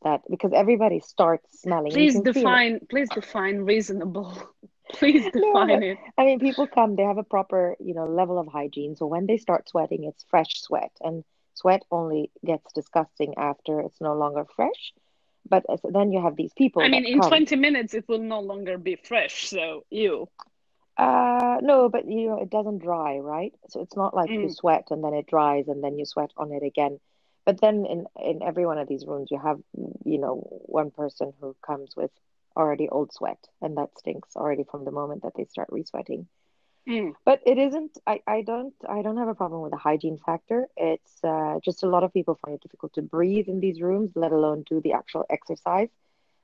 [0.03, 2.61] that because everybody starts smelling, Please can feel it.
[2.61, 2.79] define.
[2.89, 4.33] Please define reasonable.
[4.93, 5.99] Please define but it.
[6.17, 8.95] I mean, people come, they have a proper, you know, level of hygiene.
[8.95, 14.01] So when they start sweating, it's fresh sweat, and sweat only gets disgusting after it's
[14.01, 14.93] no longer fresh.
[15.49, 16.83] But as- then you have these people.
[16.83, 17.29] I mean, in come.
[17.29, 19.47] 20 minutes, it will no longer be fresh.
[19.47, 20.29] So you.
[20.97, 23.53] Uh, no, but you know, it doesn't dry, right?
[23.69, 24.55] So it's not like you Mm.
[24.55, 26.99] sweat and then it dries and then you sweat on it again.
[27.45, 29.59] But then in in every one of these rooms, you have,
[30.05, 32.11] you know, one person who comes with
[32.55, 36.27] already old sweat, and that stinks already from the moment that they start re-sweating.
[36.87, 37.13] Mm.
[37.25, 40.67] But it isn't, I, I don't I don't have a problem with the hygiene factor.
[40.77, 44.11] It's uh, just a lot of people find it difficult to breathe in these rooms,
[44.15, 45.89] let alone do the actual exercise.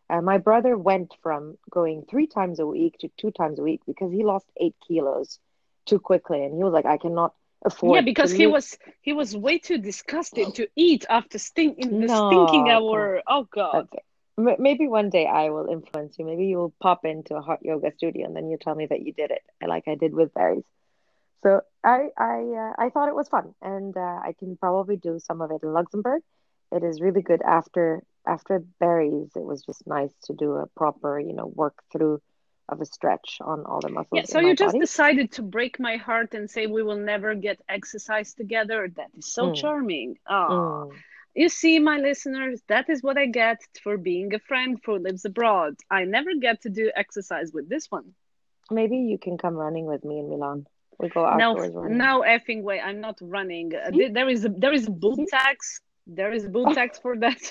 [0.10, 3.82] Uh, my brother went from going three times a week to two times a week
[3.88, 5.40] because he lost eight kilos
[5.86, 7.34] too quickly, and he was like, I cannot
[7.66, 12.02] afford." Yeah, because he was he was way too disgusted to eat after stink in
[12.02, 13.22] the No, stinking hour.
[13.28, 13.86] Oh God.
[13.86, 14.04] Okay.
[14.38, 16.26] M- Maybe one day I will influence you.
[16.26, 19.14] Maybe you'll pop into a hot yoga studio and then you tell me that you
[19.14, 20.66] did it, like I did with Barry's.
[21.44, 25.20] So I I uh, I thought it was fun, and uh, I can probably do
[25.20, 26.22] some of it in Luxembourg.
[26.72, 29.32] It is really good after after Barry's.
[29.36, 32.22] It was just nice to do a proper, you know, work through
[32.70, 34.12] of a stretch on all the muscles.
[34.12, 34.80] Yeah, so you just body.
[34.80, 38.90] decided to break my heart and say we will never get exercise together.
[38.96, 40.18] That is so Mm, charming.
[40.28, 41.04] Ah, mm.
[41.36, 45.26] You see, my listeners, that is what I get for being a friend who lives
[45.26, 45.76] abroad.
[45.90, 48.14] I never get to do exercise with this one.
[48.72, 50.66] Maybe you can come running with me in Milan.
[51.00, 51.98] We go No, outdoors running.
[51.98, 52.80] no effing way.
[52.80, 53.70] I'm not running.
[53.70, 55.82] There is a there is a boob tax.
[56.08, 57.42] There is a boob tax for that.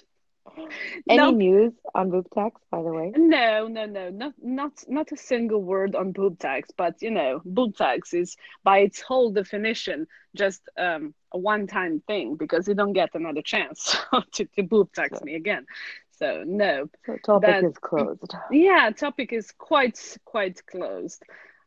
[1.09, 1.33] Any Nope.
[1.33, 3.17] news on boob tax, by the way?
[3.17, 7.41] No, no, no, not not not a single word on boob tax, but you know,
[7.45, 12.93] boob tax is by its whole definition just um, a one-time thing because you don't
[12.93, 13.97] get another chance
[14.33, 15.67] to, to boob tax So, me again.
[16.11, 18.35] So no, so topic that is closed.
[18.49, 21.23] yeah, topic is quite quite closed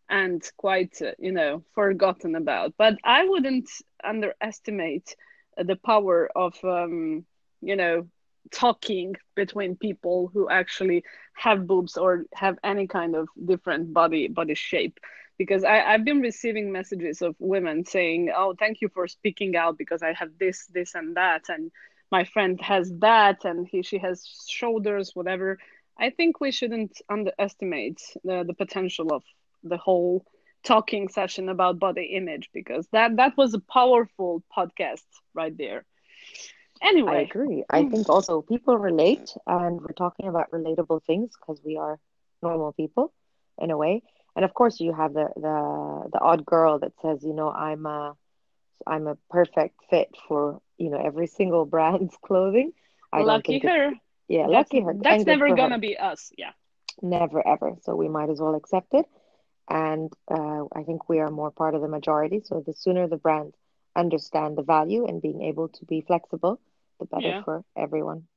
[0.09, 2.73] and quite uh, you know forgotten about.
[2.77, 3.69] But I wouldn't
[4.03, 5.15] underestimate
[5.57, 7.25] the power of um,
[7.61, 8.07] you know
[8.51, 11.03] talking between people who actually
[11.33, 14.99] have boobs or have any kind of different body body shape
[15.37, 19.77] because I, I've been receiving messages of women saying, Oh, thank you for speaking out
[19.77, 21.71] because I have this, this, and that, and
[22.11, 25.57] my friend has that, and he she has shoulders, whatever.
[25.99, 29.23] I think we shouldn't underestimate the, the potential of
[29.63, 30.25] the whole
[30.63, 35.85] talking session about body image because that that was a powerful podcast right there.
[36.85, 37.63] I agree.
[37.69, 41.99] I think also people relate, and we're talking about relatable things because we are
[42.41, 43.13] normal people
[43.57, 44.01] in a way.
[44.35, 47.85] And of course, you have the the the odd girl that says, you know, I'm
[47.85, 48.15] a
[48.85, 52.73] I'm a perfect fit for, you know, every single brand's clothing.
[53.11, 53.93] I lucky her.
[54.27, 55.79] yeah, That's lucky her, that's and never gonna her.
[55.79, 56.31] be us.
[56.37, 56.53] Yeah.
[57.01, 57.75] Never ever.
[57.81, 59.05] So we might as well accept it.
[59.69, 62.41] And uh, I think we are more part of the majority.
[62.43, 63.55] So the sooner the brands
[63.95, 66.59] understand the value and being able to be flexible,
[66.99, 67.43] the better Yeah.
[67.43, 68.27] for everyone.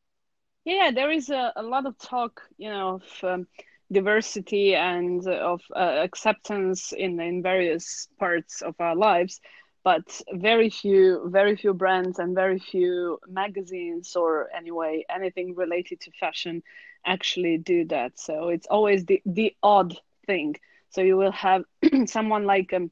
[0.64, 3.46] Yeah, there is a, a lot of talk, you know, of um,
[3.90, 9.40] diversity and of uh, acceptance in in various parts of our lives,
[9.84, 16.10] but very few, very few brands and very few magazines or anyway anything related to
[16.20, 16.62] fashion
[17.06, 18.18] actually do that.
[18.18, 19.94] So it's always the the odd
[20.26, 20.56] thing.
[20.90, 21.64] So you will have
[22.06, 22.90] someone like um,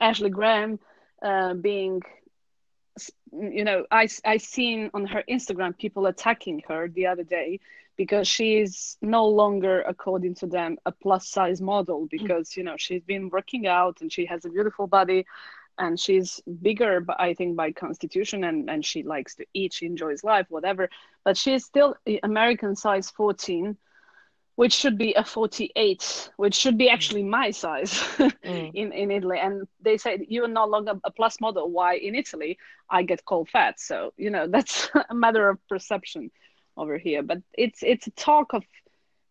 [0.00, 0.78] Ashley Graham
[1.22, 2.02] uh, being
[3.32, 7.60] you know i i seen on her instagram people attacking her the other day
[7.96, 12.10] because she is no longer according to them a plus size model mm.
[12.10, 15.26] because you know she's been working out and she has a beautiful body
[15.78, 19.86] and she's bigger but i think by constitution and and she likes to eat she
[19.86, 20.88] enjoys life whatever.
[21.24, 23.76] But she's still american size 14
[24.56, 27.92] which should be a 48 which should be actually my size
[28.44, 28.70] Mm.
[28.74, 29.38] in in italy.
[29.38, 31.70] And they say you're no longer a plus model.
[31.70, 32.58] Why in italy?
[32.90, 33.80] I get called fat.
[33.80, 36.30] So you know that's a matter of perception
[36.76, 37.22] over here.
[37.22, 38.64] But it's it's a talk of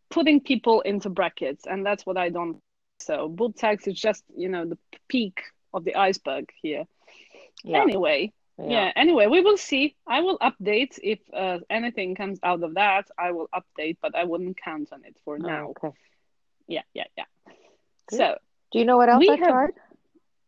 [0.10, 2.58] putting people into brackets and that's what i don't
[3.00, 4.78] so boob tax is just you know the
[5.10, 5.42] peak
[5.74, 6.86] of the iceberg here.
[7.64, 8.70] Yeah, anyway yeah.
[8.70, 13.06] yeah anyway we will see i will update if uh, anything comes out of that
[13.18, 15.92] i will update but i wouldn't count on it for now Okay.
[16.68, 17.26] yeah yeah yeah
[18.10, 18.18] Good.
[18.18, 18.38] so
[18.72, 19.74] Do you know what else we I have tried?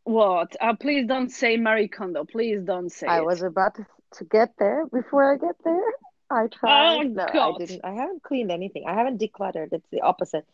[0.03, 3.85] what uh, please don't say marie kondo please don't say I it was about to,
[4.15, 5.83] to get there before I get there.
[6.29, 6.97] I tried.
[6.97, 7.81] Oh, no, I didn't.
[7.85, 8.83] I haven't cleaned anything.
[8.85, 9.71] I haven't decluttered.
[9.71, 10.45] It's the opposite.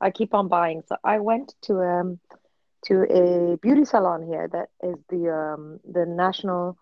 [0.00, 0.82] I keep on buying.
[0.86, 2.18] So I went to um
[2.86, 6.76] to a beauty salon here that is the um the national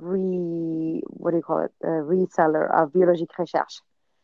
[0.00, 1.72] re what do you call it?
[1.84, 3.80] Uh, reseller of Biologique Recherche.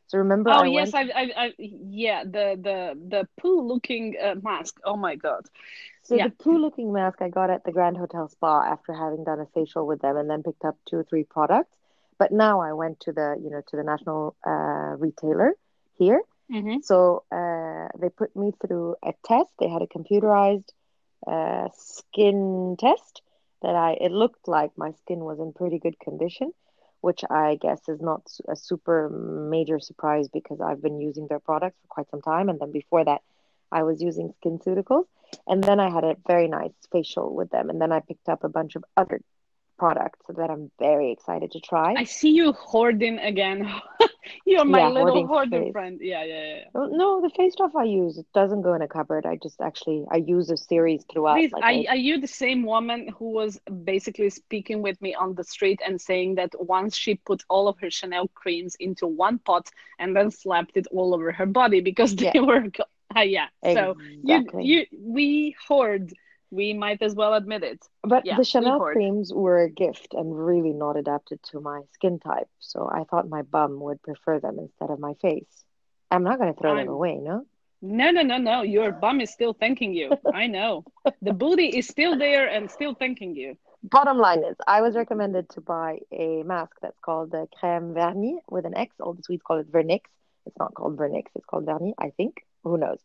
[0.07, 0.95] So remember Oh I yes, went.
[0.95, 4.79] I, I, I, yeah, the the the poo-looking uh, mask.
[4.85, 5.47] Oh my God.
[6.03, 6.21] So Yeah.
[6.21, 9.47] the poo looking mask I got at the Grand Hotel Spa after having done a
[9.47, 11.77] facial with them and then picked up two or three products.
[12.19, 15.55] But now I went to the, you know, to the national uh, retailer
[15.97, 16.23] here.
[16.51, 19.51] hmm So uh, they put me through a test.
[19.59, 20.71] They had a computerized
[21.27, 23.23] uh, skin test
[23.63, 26.53] that I, it looked like my skin was in pretty good condition,
[27.01, 31.79] which I guess is not a super major surprise because I've been using their products
[31.83, 32.49] for quite some time.
[32.49, 33.23] And then before that,
[33.73, 35.07] I was using SkinCeuticals.
[35.47, 37.71] And then I had a very nice facial with them.
[37.71, 39.21] And then I picked up a bunch of other
[39.79, 41.97] products that I'm very excited to try.
[41.97, 43.69] I see you hoarding again.
[44.47, 45.99] You're my Yeah, little hoarding hoarder friend.
[46.03, 46.65] Yeah, yeah, yeah.
[46.75, 49.27] No, the face stuff I use, it doesn't go in a cupboard.
[49.27, 51.47] I just actually I use a series throughout.
[51.47, 55.15] Please, Like are, I are you the same woman who was basically speaking with me
[55.15, 59.07] on the street and saying that once she put all of her Chanel creams into
[59.07, 62.41] one pot and then slapped it all over her body because they Yeah.
[62.41, 62.65] were,
[63.17, 63.49] uh, yeah.
[63.67, 66.13] So you, you, we hoard.
[66.57, 67.81] We might as well admit it.
[68.03, 68.95] But Yeah, the Chanel hoard.
[68.95, 72.49] creams were a gift and really not adapted to my skin type.
[72.59, 75.55] So I thought my bum would prefer them instead of my face.
[76.11, 77.45] I'm not going to throw them I'm away, no?
[77.83, 78.63] no, no, no, no.
[78.63, 80.13] Your bum is still thanking you.
[80.43, 80.85] I know.
[81.21, 83.57] The booty is still there and still thanking you.
[83.83, 88.41] Bottom line is, I was recommended to buy a mask that's called the Crème Vernis
[88.49, 88.95] with an X.
[88.99, 90.01] All the Swedes call it Vernix.
[90.47, 92.35] It's not called Vernix, it's called Vernis, I think.
[92.65, 93.01] Who knows?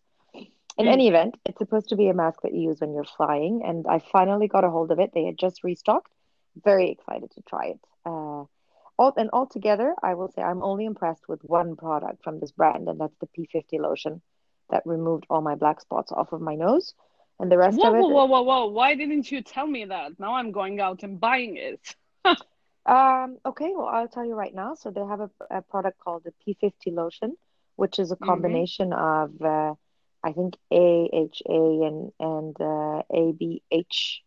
[0.77, 0.89] In Mm.
[0.89, 3.85] any event, it's supposed to be a mask that you use when you're flying, and
[3.87, 5.11] I finally got a hold of it.
[5.13, 6.11] They had just restocked.
[6.63, 7.79] Very excited to try it.
[8.05, 8.45] Uh,
[8.97, 12.87] all and altogether, I will say I'm only impressed with one product from this brand,
[12.89, 14.21] and that's the P50 lotion
[14.69, 16.93] that removed all my black spots off of my nose.
[17.39, 18.65] And the rest Whoa, of it, whoa, whoa, whoa, whoa.
[18.67, 20.19] Why didn't you tell me that?
[20.19, 21.95] Now I'm going out and buying it.
[22.85, 24.75] Um, okay, well, I'll tell you right now.
[24.75, 27.37] So they have a, a product called the P50 lotion,
[27.75, 29.75] which is a hmm combination of uh,
[30.23, 34.19] I think AHA and and uh, ABH.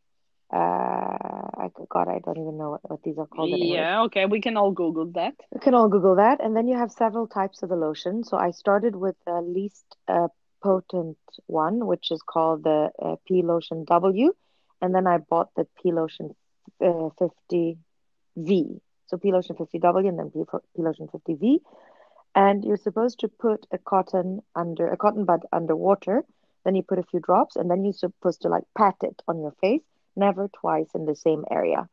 [0.52, 3.70] Uh, I God, I don't even know what, what these are called English.
[3.70, 5.34] Yeah, okay, we can all Google that.
[5.52, 8.22] We can all Google that, and then you have several types of the lotion.
[8.24, 10.28] So I started with the least uh,
[10.62, 14.32] potent one, which is called the uh, P Lotion W,
[14.80, 16.34] and then I bought the P Lotion
[16.80, 18.80] uh, 50V.
[19.06, 20.42] So P Lotion 50W and then P,
[20.74, 21.60] P Lotion 50V.
[22.34, 26.24] And you're supposed to put a cotton under a cotton bud under water.
[26.64, 29.40] Then you put a few drops, and then you're supposed to like pat it on
[29.40, 29.82] your face,
[30.16, 31.88] never twice in the same area.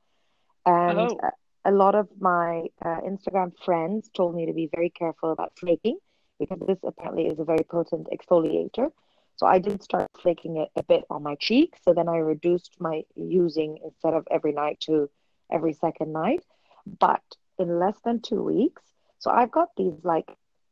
[0.65, 1.31] And Oh, uh,
[1.65, 5.97] a lot of my uh, Instagram friends told me to be very careful about flaking
[6.39, 8.91] because this apparently is a very potent exfoliator.
[9.35, 11.75] So I did start flaking it a bit on my cheek.
[11.83, 15.09] So then I reduced my using instead of every night to
[15.51, 16.43] every second night.
[16.99, 17.23] But
[17.59, 18.83] in less than two weeks,
[19.21, 20.29] so I've got these like,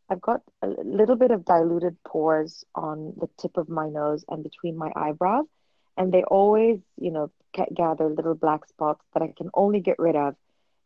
[0.10, 4.44] I've got a little bit of diluted pores on the tip of my nose and
[4.44, 5.48] between my eyebrows.
[5.98, 10.00] And they always, you know, ca- gather little black spots that I can only get
[10.00, 10.36] rid of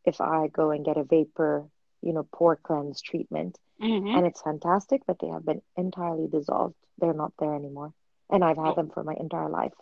[0.05, 1.65] if I go and get a vapor,
[2.01, 3.59] you know, pore cleanse treatment.
[3.79, 6.75] hmm And it's fantastic, but they have been entirely dissolved.
[6.99, 7.93] They're not there anymore.
[8.29, 9.73] And I've had Oh, them for my entire life.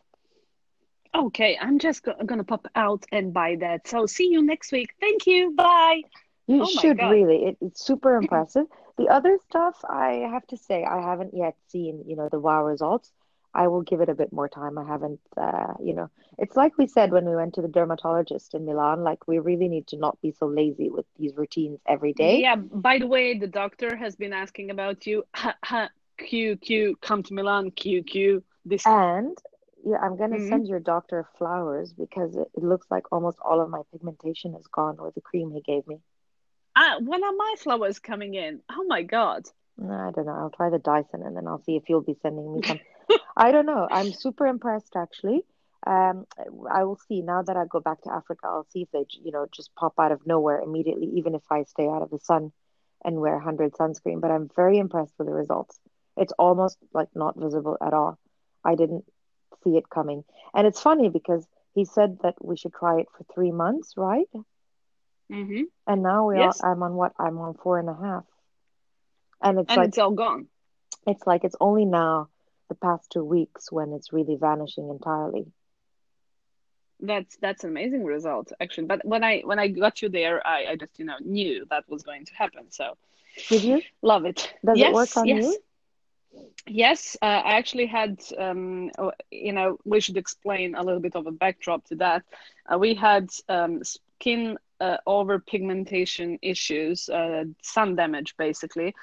[1.15, 3.87] okay, I'm just go gonna pop out and buy that.
[3.87, 4.95] So see you next week.
[4.99, 5.51] Thank you.
[5.55, 6.01] Bye.
[6.51, 7.45] You Oh should really.
[7.45, 8.67] It, it's super impressive.
[8.97, 12.63] The other stuff, I have to say, I haven't yet seen, you know, the wow
[12.63, 13.11] results.
[13.53, 14.77] I will give it a bit more time.
[14.77, 18.53] I haven't, uh, you know, it's like we said when we went to the dermatologist
[18.53, 22.13] in Milan, like we really need to not be so lazy with these routines every
[22.13, 22.43] day.
[22.43, 25.23] Yeah, by the way, the doctor has been asking about you.
[25.35, 28.43] Ha, ha, Q, Q, come to Milan, Q, Q.
[28.65, 28.85] This.
[28.85, 29.37] And
[29.83, 30.39] yeah, I'm gonna Mhm.
[30.39, 34.67] send your doctor flowers because it, it looks like almost all of my pigmentation is
[34.67, 36.01] gone with the cream he gave me.
[36.75, 38.61] When are my flowers coming in?
[38.69, 39.47] Oh my God.
[39.77, 40.33] No, I don't know.
[40.33, 42.79] I'll try the Dyson and then I'll see if you'll be sending me some.
[43.35, 43.87] I don't know.
[43.89, 45.43] I'm super impressed actually.
[45.87, 46.25] Um,
[46.71, 48.41] I will see now that I go back to Africa.
[48.45, 51.63] I'll see if they, you know, just pop out of nowhere immediately, even if I
[51.63, 52.51] stay out of the sun
[53.03, 54.21] and wear 100 sunscreen.
[54.21, 55.79] But I'm very impressed with the results.
[56.17, 58.19] It's almost like not visible at all.
[58.63, 59.05] I didn't
[59.63, 60.23] see it coming.
[60.53, 64.27] And it's funny because he said that we should try it for three months, right?
[65.31, 67.13] Hmm And now we are, I'm on what?
[67.19, 68.25] I'm on four and a half.
[69.41, 70.49] And it's And like it's all gone.
[71.07, 72.29] it's like it's only now
[72.69, 75.51] the past two weeks when it's really vanishing entirely.
[77.01, 80.65] that's that's an amazing result actually but when i when i got you there i,
[80.71, 82.97] I just you know knew that was going to happen so
[83.49, 85.33] did you love it does yes, it work on yes.
[85.33, 85.59] you
[86.67, 91.15] Yes, uh, I actually had, um, oh, you know, we should explain a little bit
[91.15, 92.23] of a backdrop to that.
[92.71, 98.95] Uh, we had um, skin uh, over pigmentation issues, uh, sun damage, basically.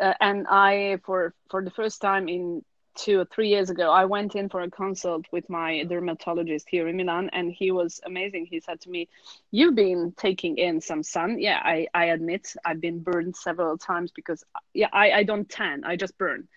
[0.00, 2.64] Uh, and I, for for the first time in
[2.96, 6.88] two or three years ago, I went in for a consult with my dermatologist here
[6.88, 8.46] in Milan, and he was amazing.
[8.46, 9.08] He said to me,
[9.50, 14.10] "You've been taking in some sun." Yeah, I, I admit I've been burned several times
[14.12, 16.48] because yeah, I, I don't tan, I just burn.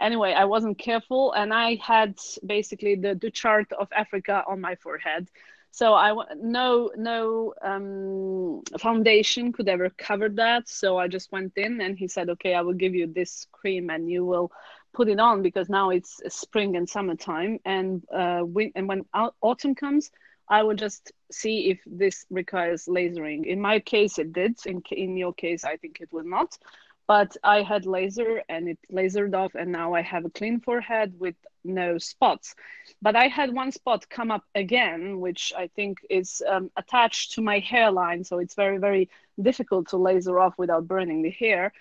[0.00, 2.14] Anyway, I wasn't careful, and I had
[2.46, 5.28] basically the, the chart of Africa on my forehead.
[5.70, 10.68] So I no no um, foundation could ever cover that.
[10.68, 13.90] So I just went in, and he said, "Okay, I will give you this cream,
[13.90, 14.50] and you will."
[14.94, 19.04] put it on because now it's spring and summertime and uh, we, and when
[19.42, 20.10] autumn comes
[20.48, 25.16] i will just see if this requires lasering in my case it did in, in
[25.16, 26.56] your case i think it will not
[27.08, 31.12] but i had laser and it lasered off and now i have a clean forehead
[31.18, 31.34] with
[31.64, 32.54] no spots
[33.02, 37.42] but i had one spot come up again which i think is um, attached to
[37.42, 39.10] my hairline so it's very very
[39.42, 41.72] difficult to laser off without burning the hair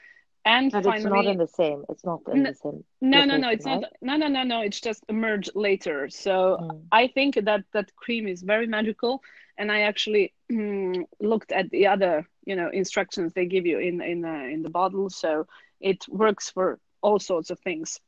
[0.48, 1.84] and but finally, it's not in the same.
[1.90, 2.82] It's not in the same.
[3.02, 3.50] No, no, no.
[3.50, 3.82] It's right?
[3.82, 3.92] not.
[4.02, 4.62] No, no, no, no.
[4.62, 6.10] It's just emerged later.
[6.10, 6.82] So mm.
[6.90, 9.22] I think that that cream is very magical,
[9.58, 14.02] and I actually mm, looked at the other, you know, instructions they give you in
[14.02, 15.10] in uh, in the bottle.
[15.10, 15.48] So
[15.82, 18.00] it works for all sorts of things.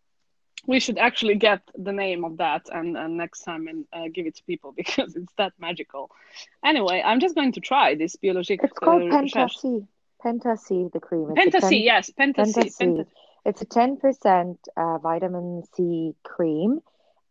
[0.66, 4.26] We should actually get the name of that and, and next time and uh, give
[4.28, 6.10] it to people because it's that magical.
[6.64, 8.62] Anyway, I'm just going to try this Biologique.
[8.64, 9.86] It's called uh, Penta-C.
[10.24, 11.28] Penta-C, the cream.
[11.28, 12.62] Penta-C, yes, Penta-C.
[12.62, 13.06] Penta-C.
[13.46, 16.82] It's a 10% uh, vitamin C cream.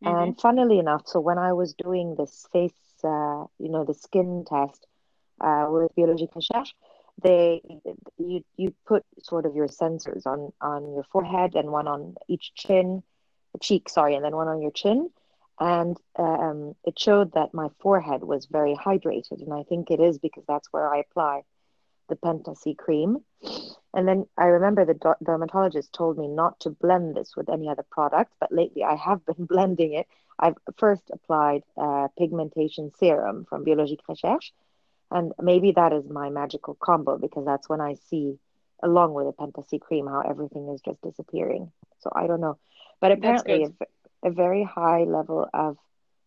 [0.04, 0.16] Mm-hmm.
[0.16, 2.72] And funnily enough, so when I was doing this face,
[3.04, 4.86] uh, you know, the skin test
[5.40, 6.74] uh, with Biologique Recherche,
[7.22, 7.60] they
[8.16, 12.52] you you put sort of your sensors on on your forehead and one on each
[12.54, 13.02] chin,
[13.60, 15.10] cheek, sorry, and then one on your chin,
[15.60, 20.18] and um, it showed that my forehead was very hydrated, and I think it is
[20.18, 21.42] because that's where I apply
[22.08, 23.18] the Penta-C cream.
[23.94, 27.84] And then I remember the dermatologist told me not to blend this with any other
[27.90, 30.06] product, but lately I have been blending it.
[30.38, 34.52] I've first applied uh, pigmentation serum from Biologique Recherche,
[35.10, 38.38] and maybe that is my magical combo because that's when I see,
[38.82, 41.72] along with the Penta-C cream, how everything is just disappearing.
[42.00, 42.58] So I don't know,
[43.00, 45.76] but apparently a, a, very high level of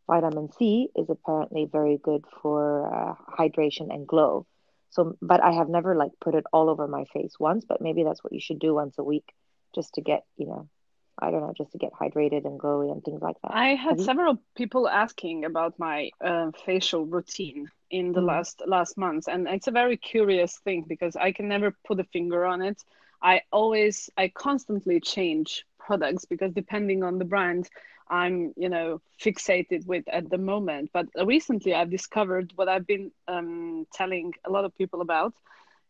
[0.07, 4.45] vitamin C is apparently very good for uh, hydration and glow.
[4.89, 8.03] So, but I have never like put it all over my face once, but maybe
[8.03, 9.31] that's what you should do once a week
[9.73, 10.67] just to get, you know,
[11.17, 13.53] I don't know, just to get hydrated and glowy and things like that.
[13.53, 18.27] I had several people asking about my uh, facial routine in the mm.
[18.27, 22.05] last last months, and it's a very curious thing because I can never put a
[22.05, 22.81] finger on it.
[23.21, 27.69] I always, I constantly change products because depending on the brand,
[28.09, 30.89] I'm, you know, fixated with at the moment.
[30.91, 35.33] But recently, I've discovered what I've been um, telling a lot of people about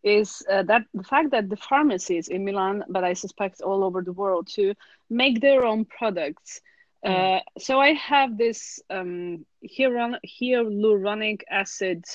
[0.04, 4.02] is uh, that the fact that the pharmacies in Milan, but I suspect all over
[4.02, 4.74] the world too,
[5.10, 6.62] make their own products.
[7.06, 7.38] Mm.
[7.38, 12.06] Uh, so I have this um, hyaluronic acid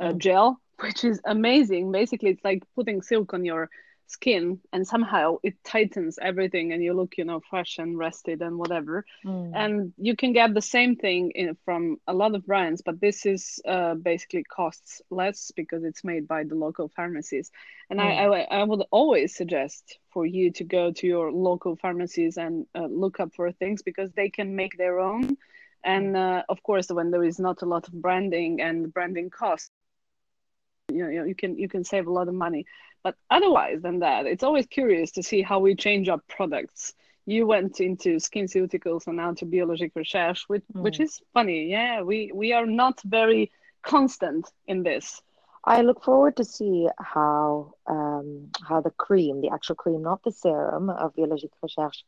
[0.00, 0.18] uh, mm.
[0.18, 1.92] gel, which is amazing.
[1.92, 3.70] Basically, it's like putting silk on your
[4.06, 8.58] skin and somehow it tightens everything and you look you know fresh and rested and
[8.58, 9.52] whatever mm.
[9.54, 13.24] and you can get the same thing in, from a lot of brands but this
[13.24, 17.50] is uh, basically costs less because it's made by the local pharmacies
[17.90, 18.04] and mm.
[18.04, 22.66] I, I, I would always suggest for you to go to your local pharmacies and
[22.74, 25.36] uh, look up for things because they can make their own
[25.84, 26.38] and mm.
[26.38, 29.70] uh, of course when there is not a lot of branding and branding costs
[30.90, 32.66] you know you can you can save a lot of money
[33.02, 36.94] but otherwise than that it's always curious to see how we change our products.
[37.24, 40.82] You went into skin skinceuticals and now to biologique recherche which, mm.
[40.82, 41.70] which is funny.
[41.70, 43.50] Yeah we we are not very
[43.82, 45.22] constant in this.
[45.64, 50.32] I look forward to see how um how the cream the actual cream not the
[50.32, 52.04] serum of biologique recherche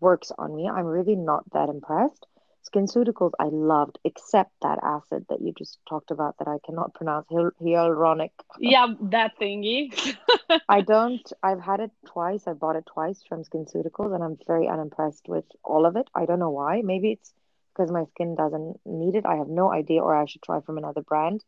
[0.00, 0.68] works on me.
[0.68, 2.26] I'm really not that impressed
[2.64, 7.26] SkinCeuticals I loved, except that acid that you just talked about that I cannot pronounce,
[7.28, 8.30] hyaluronic.
[8.58, 9.94] Yeah, that thingy.
[10.68, 11.32] I don't.
[11.42, 12.46] I've had it twice.
[12.46, 16.08] I bought it twice from SkinCeuticals, and I'm very unimpressed with all of it.
[16.14, 16.82] I don't know why.
[16.82, 17.32] Maybe it's
[17.72, 19.24] because my skin doesn't need it.
[19.24, 21.42] I have no idea, or I should try from another brand.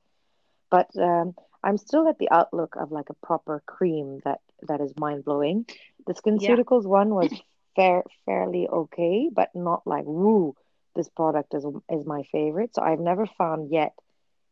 [0.71, 4.93] But um, I'm still at the outlook of like a proper cream that that is
[4.97, 5.67] mind blowing.
[6.07, 6.89] The SkinCeuticals yeah.
[6.89, 7.31] one was
[7.77, 10.57] fair, fairly okay, but not like woo
[10.95, 12.75] this product is is my favorite.
[12.75, 13.93] So I've never found yet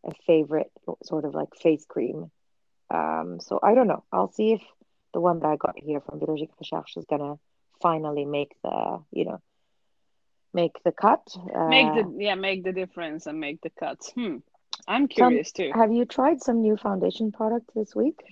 [0.05, 0.71] a favorite
[1.03, 2.31] sort of like face cream.
[2.91, 4.05] Um, so I don't know.
[4.13, 4.63] I'll see if
[5.13, 7.35] the one that I got here from Biologique Recherche is gonna
[7.83, 9.41] finally make the you know
[10.53, 11.23] make the cut.
[11.37, 13.99] Uh, make the yeah make the difference and make the cut.
[14.15, 14.39] Hmm.
[14.89, 15.73] I'm curious some, too.
[15.75, 18.23] Have you tried some new foundation product this week?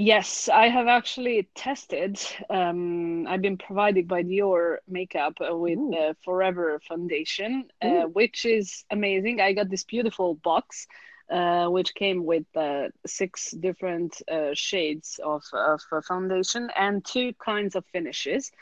[0.00, 2.18] Yes, I have actually tested.
[2.48, 8.86] Um, I've been provided by Dior makeup uh, with the Forever foundation, uh, which is
[8.90, 9.42] amazing.
[9.42, 10.86] I got this beautiful box,
[11.28, 17.76] uh, which came with uh, six different uh, shades of, of foundation and two kinds
[17.76, 18.52] of finishes.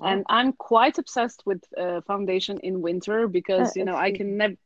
[0.00, 0.08] Wow.
[0.08, 4.56] And I'm quite obsessed with uh, foundation in winter because you know I can never.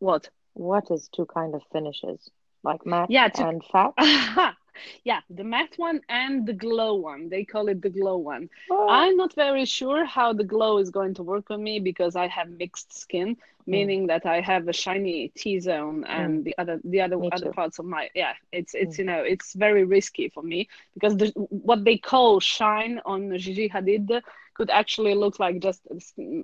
[0.00, 0.30] What?
[0.54, 2.28] What is two kind of finishes?
[2.64, 3.46] Like matte yeah, to...
[3.46, 3.92] and fat?
[5.04, 8.88] yeah the matte one and the glow one they call it the glow one oh.
[8.88, 12.26] i'm not very sure how the glow is going to work on me because i
[12.26, 13.38] have mixed skin mm.
[13.66, 16.44] meaning that i have a shiny t-zone and mm.
[16.44, 18.98] the other the other other parts of my yeah it's it's mm.
[19.00, 23.68] you know it's very risky for me because the, what they call shine on gigi
[23.68, 24.22] hadid
[24.60, 25.80] could actually look like just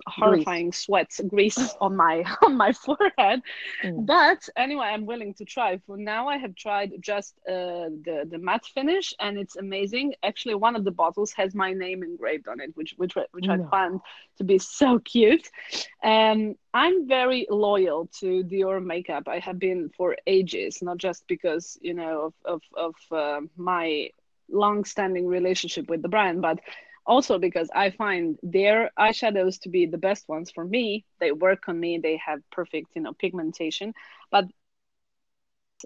[0.07, 0.79] horrifying grease.
[0.79, 3.41] sweats, grease on my on my forehead.
[3.83, 4.07] Mm.
[4.07, 5.79] But anyway, I'm willing to try.
[5.85, 10.15] For now, I have tried just uh, the the matte finish, and it's amazing.
[10.23, 13.53] Actually, one of the bottles has my name engraved on it, which which which no.
[13.53, 14.01] I find
[14.39, 15.47] to be so cute.
[16.01, 19.27] And I'm very loyal to Dior makeup.
[19.27, 24.09] I have been for ages, not just because you know of of, of uh, my
[24.49, 26.57] long-standing relationship with the brand, but
[27.07, 31.05] also because I find their eyeshadows to be the best ones for me.
[31.19, 31.99] They work on me.
[31.99, 33.93] They have perfect, you know, pigmentation,
[34.31, 34.45] but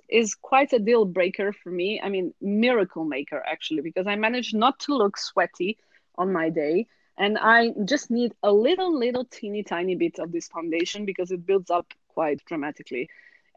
[0.10, 2.02] is quite a deal breaker for me.
[2.02, 5.78] I mean, miracle maker actually, because I manage not to look sweaty
[6.16, 6.88] on my day.
[7.18, 11.46] And I just need a little, little teeny tiny bit of this foundation because it
[11.46, 13.10] builds up quite dramatically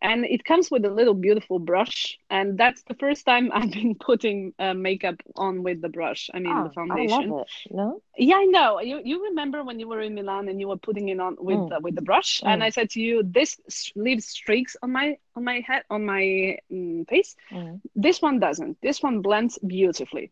[0.05, 3.95] and it comes with a little beautiful brush and that's the first time i've been
[3.95, 7.75] putting uh, makeup on with the brush i mean oh, the foundation I love it.
[7.75, 10.77] no yeah i know you, you remember when you were in milan and you were
[10.77, 11.73] putting it on with mm.
[11.73, 12.49] uh, with the brush mm.
[12.49, 13.59] and i said to you this
[13.97, 17.81] leaves streaks on my on my head on my um, face mm.
[17.97, 20.31] this one doesn't this one blends beautifully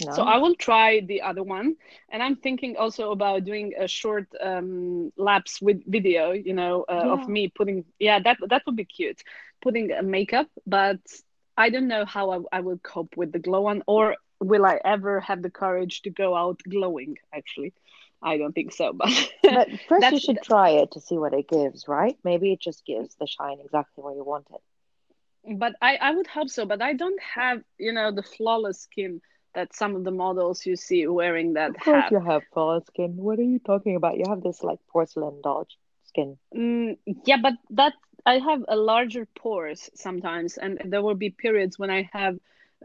[0.00, 0.12] no.
[0.12, 1.76] So I will try the other one,
[2.10, 7.02] and I'm thinking also about doing a short um, lapse with video, you know, uh,
[7.04, 7.12] yeah.
[7.12, 7.84] of me putting.
[7.98, 9.22] Yeah, that that would be cute,
[9.62, 10.48] putting a makeup.
[10.66, 11.00] But
[11.56, 14.80] I don't know how I, I will cope with the glow on, or will I
[14.84, 17.16] ever have the courage to go out glowing?
[17.32, 17.72] Actually,
[18.22, 18.92] I don't think so.
[18.98, 22.16] But, but first, you should try it to see what it gives, right?
[22.22, 24.60] Maybe it just gives the shine exactly where you want it.
[25.58, 26.66] But I I would hope so.
[26.66, 29.20] But I don't have you know the flawless skin
[29.56, 32.12] that some of the models you see wearing that of course have.
[32.12, 34.18] you have flawless skin what are you talking about?
[34.18, 35.66] You have this like porcelain doll
[36.04, 36.38] skin.
[36.56, 37.94] Mm, yeah but that
[38.26, 42.36] i have a larger pores sometimes and there will be periods when i have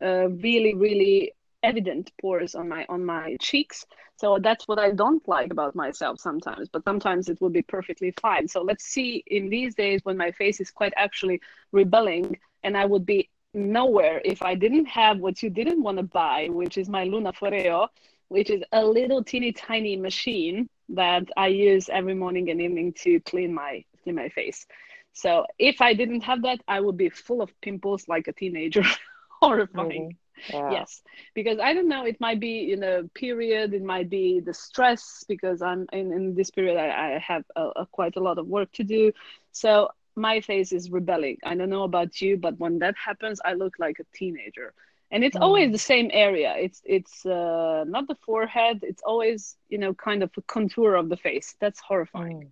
[0.01, 3.85] uh, really really evident pores on my on my cheeks.
[4.15, 8.11] So that's what i don't like about myself sometimes but sometimes it will be perfectly
[8.21, 8.47] fine.
[8.47, 11.41] So let's see in these days when my face is quite actually
[11.71, 16.03] rebelling and i would be nowhere if I didn't have what you didn't want to
[16.03, 17.87] buy, which is my Luna Foreo,
[18.29, 23.19] which is a little teeny tiny machine that I use every morning and evening to
[23.21, 24.65] clean my clean my face.
[25.13, 28.83] So if I didn't have that, I would be full of pimples like a teenager.
[29.41, 30.09] Horrifying.
[30.09, 30.17] Mm-hmm.
[30.49, 30.71] Yeah.
[30.71, 31.03] Yes,
[31.35, 32.05] because I don't know.
[32.05, 33.73] It might be you know period.
[33.73, 36.77] It might be the stress because I'm in, in this period.
[36.77, 39.11] I, I have a, a, quite a lot of work to do.
[39.51, 41.37] So my face is rebelling.
[41.43, 44.73] I don't know about you, but when that happens, I look like a teenager.
[45.11, 45.41] And it's mm.
[45.41, 46.55] always the same area.
[46.57, 48.79] It's it's uh, not the forehead.
[48.83, 51.55] It's always you know kind of a contour of the face.
[51.59, 52.43] That's horrifying.
[52.43, 52.51] Mm.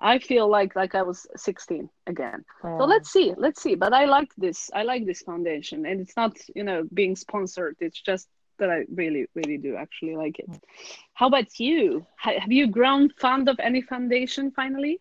[0.00, 2.44] I feel like like I was 16 again.
[2.62, 2.78] Yeah.
[2.78, 3.74] So let's see, let's see.
[3.74, 4.70] But I like this.
[4.74, 7.76] I like this foundation, and it's not you know being sponsored.
[7.80, 8.28] It's just
[8.58, 10.50] that I really really do actually like it.
[10.50, 10.60] Mm.
[11.14, 12.06] How about you?
[12.16, 15.00] Have you grown fond of any foundation finally?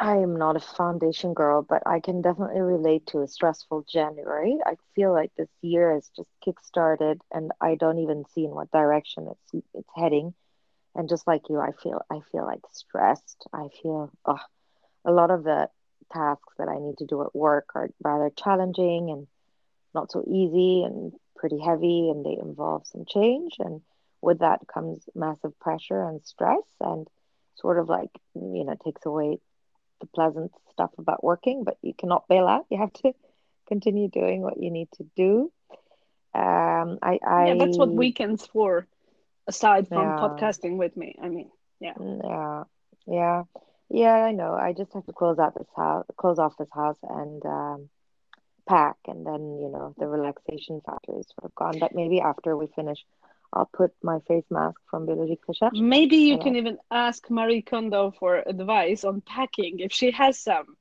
[0.00, 4.58] I am not a foundation girl, but I can definitely relate to a stressful January.
[4.66, 8.72] I feel like this year has just kick-started and I don't even see in what
[8.72, 10.34] direction it's it's heading.
[10.96, 13.46] And just like you, I feel I feel like stressed.
[13.52, 14.40] I feel oh,
[15.04, 15.68] a lot of the
[16.12, 19.28] tasks that I need to do at work are rather challenging and
[19.94, 23.82] not so easy and pretty heavy and they involve some change and
[24.22, 27.08] with that comes massive pressure and stress and
[27.56, 29.38] sort of like you know takes away
[30.00, 32.66] the pleasant stuff about working, but you cannot bail out.
[32.70, 33.12] You have to
[33.68, 35.52] continue doing what you need to do.
[36.34, 38.86] Um, I, I yeah, that's what weekends for,
[39.46, 40.16] aside from yeah.
[40.16, 41.16] podcasting with me.
[41.20, 42.64] I mean, yeah, yeah,
[43.06, 43.42] yeah,
[43.88, 44.14] yeah.
[44.14, 44.54] I know.
[44.54, 47.88] I just have to close out this house, close off this house, and um,
[48.68, 51.80] pack, and then you know the relaxation factor is sort of gone.
[51.80, 53.04] But maybe after we finish,
[53.52, 55.82] I'll put my face mask from Biologique Recherche.
[55.92, 60.76] Maybe you can even ask Marie Kondo for advice on packing if she has some.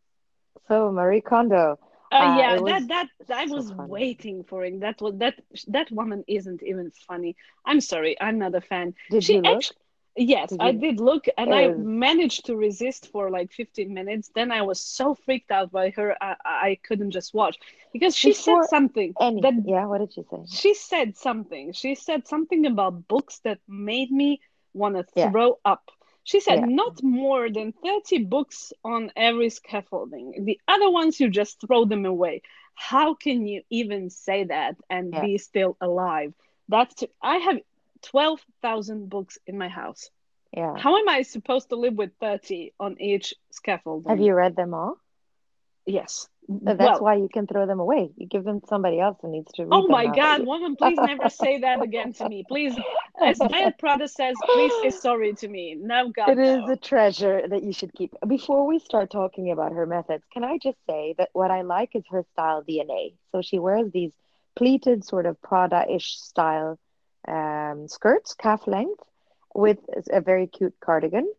[0.67, 1.80] So Marie Kondo,
[2.11, 3.97] Uh, Uh, yeah, that that I so was funny.
[3.97, 4.80] waiting for it.
[4.82, 5.36] That was that
[5.67, 7.36] that woman isn't even funny.
[7.65, 8.93] I'm sorry, I'm not a fan.
[9.09, 9.65] did she you look?
[9.65, 9.76] actu-
[10.16, 11.76] yes, I did look, and I oh.
[11.78, 14.30] managed to resist for like 15 minutes.
[14.34, 17.57] Then I was so freaked out by her, I, I couldn't just watch
[17.93, 19.41] because she Before said something Any?
[19.41, 19.86] that yeah.
[19.86, 20.38] What did she say?
[20.45, 21.72] she said something.
[21.74, 24.41] She said something about books that made me
[24.74, 25.30] want to Yeah.
[25.30, 25.89] throw up.
[26.24, 26.66] She said Yeah.
[26.66, 30.45] not more than 30 books on every scaffolding.
[30.45, 32.41] The other ones, you just throw them away.
[32.74, 35.22] How can you even say that and Yeah.
[35.22, 36.34] be still alive?
[36.68, 37.60] That's I have
[38.04, 40.10] 12,000 books in my house.
[40.56, 40.76] Yeah.
[40.78, 44.06] How am I supposed to live with 30 on each scaffold?
[44.08, 44.97] Have you read them all?
[45.86, 46.28] Yes.
[46.47, 48.10] So that's well, why you can throw them away.
[48.18, 50.97] You give them to somebody else who needs to read Oh my God, woman, please
[50.97, 52.43] never say that again to me.
[52.47, 52.76] Please,
[53.22, 55.78] as Diet Prada says, please say sorry to me.
[55.80, 56.72] No, God, It is no.
[56.72, 58.16] a treasure that you should keep.
[58.28, 61.91] Before we start talking about her methods, can I just say that what I like
[61.95, 63.14] is her style DNA.
[63.32, 64.14] So she wears these
[64.56, 66.80] pleated, sort of Prada-ish style
[67.30, 69.03] um, skirts, calf length,
[69.53, 69.80] with
[70.11, 71.32] a very cute cardigan.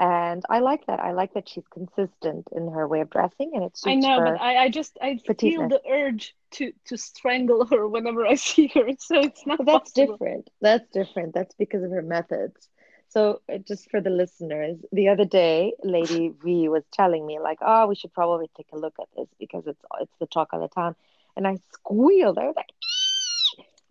[0.00, 1.00] And I like that.
[1.00, 4.20] I like that she's consistent in her way of dressing, and it suits I know,
[4.20, 4.24] her.
[4.32, 8.68] but I, I just I feel the urge to to strangle her whenever I see
[8.74, 8.88] her.
[8.98, 10.18] So it's not that's possible.
[10.18, 10.50] different.
[10.60, 11.34] That's different.
[11.34, 12.68] That's because of her methods.
[13.08, 17.58] So, uh, just for the listeners, the other day, Lady V was telling me, like,
[17.60, 20.60] oh, we should probably take a look at this because it's it's the talk of
[20.60, 20.96] the town.
[21.36, 22.38] And I squealed.
[22.38, 22.70] I was like,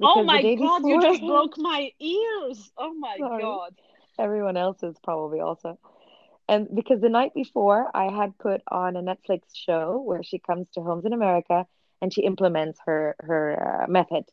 [0.01, 2.71] Oh my God, you just broke my ears.
[2.77, 3.41] Oh my Sorry.
[3.41, 3.73] God.
[4.17, 5.77] everyone else's probably also.
[6.47, 10.67] And because the night before, I had put on a Netflix show where she comes
[10.73, 11.65] to homes in America
[12.01, 14.23] and she implements her her uh, method.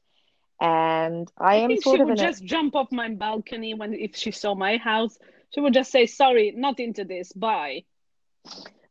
[0.61, 3.11] And I, I am think sort she of would in a, just jump off my
[3.11, 5.19] balcony when if she saw my house.
[5.55, 7.33] She would just say, "Sorry, not into this.
[7.33, 7.85] Bye."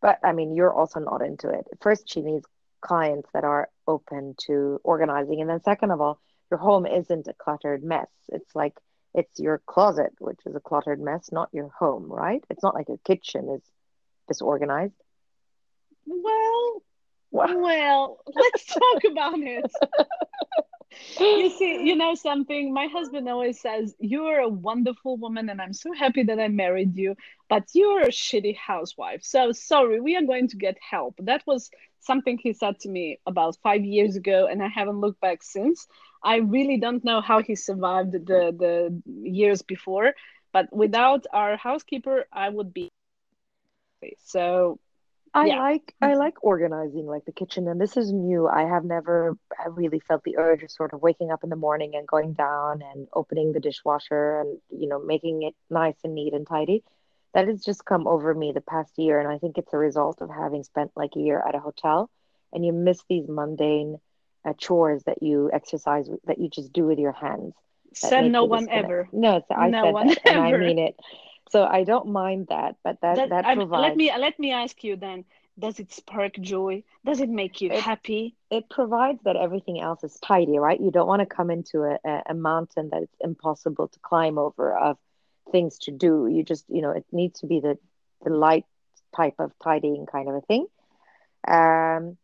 [0.02, 1.66] But I mean, you're also not into it.
[1.82, 2.46] First, she needs
[2.82, 5.42] clients that are open to organizing.
[5.42, 6.20] And then, second of all,
[6.52, 8.10] your home isn't a cluttered mess.
[8.30, 8.78] It's like
[9.14, 12.44] it's your closet, which is a cluttered mess, not your home, right?
[12.50, 13.62] It's not like your kitchen is
[14.28, 14.94] disorganized.
[16.06, 16.82] Well,
[17.32, 19.72] Well, well, let's talk about it.
[21.20, 22.74] You see, you know something?
[22.74, 26.96] My husband always says, You're a wonderful woman, and I'm so happy that I married
[26.96, 27.16] you,
[27.50, 29.24] but you're a shitty housewife.
[29.24, 31.16] So sorry, we are going to get help.
[31.20, 31.70] That was
[32.00, 35.88] something he said to me about five years ago, and I haven't looked back since.
[36.26, 40.14] I really don't know how he survived the, the years before,
[40.54, 42.92] but without our housekeeper, I would be.
[44.18, 44.80] So,
[45.34, 45.52] I Yeah.
[45.52, 48.48] like I like organizing like the kitchen, and this is new.
[48.48, 51.56] I have never I really felt the urge of sort of waking up in the
[51.56, 56.16] morning and going down and opening the dishwasher and you know making it nice and
[56.16, 56.84] neat and tidy.
[57.34, 60.22] That has just come over me the past year, and I think it's a result
[60.22, 62.10] of having spent like a year at a hotel,
[62.54, 64.00] and you miss these mundane
[64.46, 67.54] uh, chores that you exercise that you just do with your hands.
[67.94, 68.86] said no one disconnect.
[68.86, 69.10] ever.
[69.14, 70.96] No, it's, I No said one that, and I mean it.
[71.50, 73.82] So I don't mind that, but that That- that I- provides.
[73.88, 75.26] let me let me ask you then
[75.58, 80.04] does it spark joy does it make you It- happy it provides that everything else
[80.04, 80.80] is tidy, right?
[80.80, 84.38] You don't want to come into a, a, a mountain that it's impossible to climb
[84.38, 84.98] over of
[85.54, 86.28] things to do.
[86.28, 87.78] You just, you know, it needs to be the,
[88.26, 88.66] the light
[89.16, 90.66] type of tidying kind of a thing.
[91.48, 92.18] Um,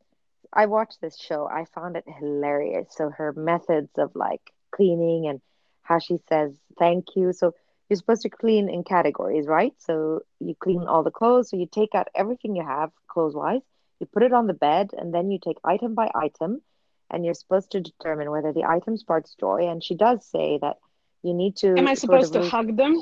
[0.54, 1.48] I watched this show.
[1.48, 2.88] I found it hilarious.
[2.92, 4.42] So her methods of like
[4.72, 5.42] cleaning and
[5.82, 7.34] how she says thank you.
[7.34, 7.54] So
[7.90, 9.74] you're supposed to clean in categories, right?
[9.78, 11.50] So you clean all the clothes.
[11.50, 13.62] So you take out everything you have clothes wise,
[14.00, 16.62] you put it on the bed, and then you take item by item,
[17.10, 19.68] and you're supposed to determine whether the item sparks joy.
[19.70, 20.78] And she does say that
[21.22, 21.76] you need to.
[21.78, 23.02] am i supposed to hug them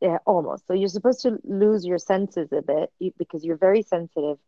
[0.00, 0.66] yeah, almost.
[0.66, 4.38] So you're supposed to lose your senses a bit because you're very sensitive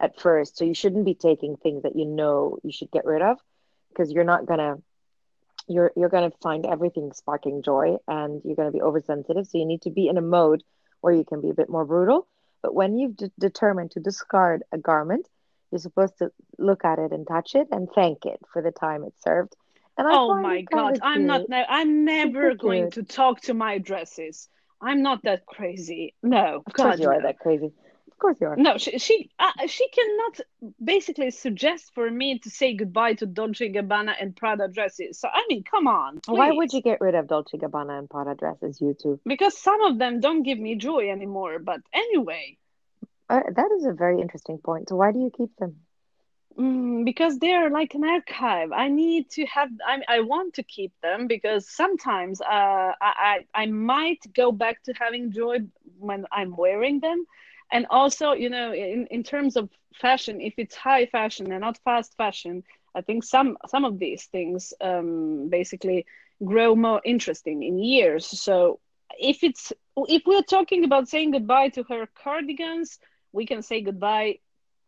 [0.00, 0.56] at first.
[0.58, 3.38] So you shouldn't be taking things that you know you should get rid of
[3.90, 4.76] because you're not gonna
[5.68, 9.46] you're you're gonna find everything sparking joy and you're gonna be oversensitive.
[9.46, 10.62] So you need to be in a mode
[11.00, 12.26] where you can be a bit more brutal.
[12.62, 15.28] But when you've de- determined to discard a garment,
[15.70, 19.04] you're supposed to look at it and touch it and thank it for the time
[19.04, 19.54] it served.
[19.98, 22.92] And I oh my god i'm not i'm never going cute.
[22.92, 24.48] to talk to my dresses
[24.80, 27.22] i'm not that crazy no Of course god you are no.
[27.22, 27.72] that crazy.
[28.24, 28.56] Course you are.
[28.66, 30.34] no she she, uh, she cannot
[30.92, 35.42] basically suggest for me to say goodbye to dolce gabbana and prada dresses so i
[35.48, 38.94] mean come on Why would you get rid of Dolce Gabbana and Prada dresses, you
[39.02, 39.20] two?
[39.32, 42.44] because some of them don't give me joy anymore but anyway
[43.34, 44.84] Uh, that is a very interesting point.
[44.88, 45.72] So why do you keep them?
[46.58, 48.70] Mm, because they're like an archive.
[48.72, 49.70] I need to have.
[49.92, 54.76] I I want to keep them because sometimes uh, I, I I might go back
[54.84, 55.56] to having joy
[55.98, 57.18] when I'm wearing them,
[57.74, 61.78] and also you know in in terms of fashion, if it's high fashion and not
[61.84, 62.62] fast fashion,
[62.94, 66.06] I think some some of these things um, basically
[66.44, 68.26] grow more interesting in years.
[68.26, 68.80] So
[69.18, 72.98] if it's if we're talking about saying goodbye to her cardigans,
[73.32, 74.38] we can say goodbye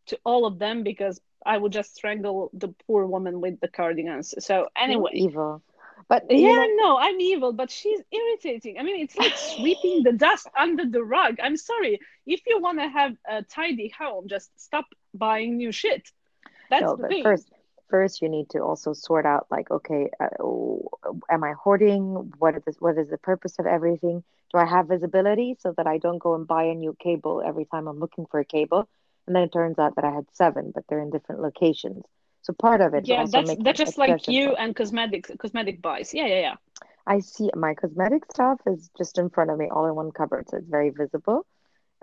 [0.06, 4.34] to all of them because I would just strangle the poor woman with the cardigans.
[4.38, 5.62] So anyway, evil.
[6.08, 8.78] But yeah, you know, no, I'm evil, but she's irritating.
[8.78, 11.38] I mean, it's like sweeping the dust under the rug.
[11.42, 11.98] I'm sorry.
[12.26, 16.08] If you want to have a tidy home, just stop buying new shit.
[16.70, 17.22] That's no, the thing.
[17.24, 17.50] first,
[17.90, 20.28] first you need to also sort out like, okay, uh,
[21.28, 22.32] am I hoarding?
[22.38, 24.22] What is this, what is the purpose of everything?
[24.52, 27.64] Do I have visibility so that I don't go and buy a new cable every
[27.64, 28.88] time I'm looking for a cable?
[29.26, 32.04] And then it turns out that I had seven, but they're in different locations.
[32.46, 33.08] So part of it.
[33.08, 36.14] yeah, that's that's just like you of- and cosmetic cosmetic buys.
[36.14, 36.56] Yeah, yeah, yeah.
[37.06, 40.48] I see my cosmetic stuff is just in front of me, all in one cupboard,
[40.48, 41.46] so it's very visible.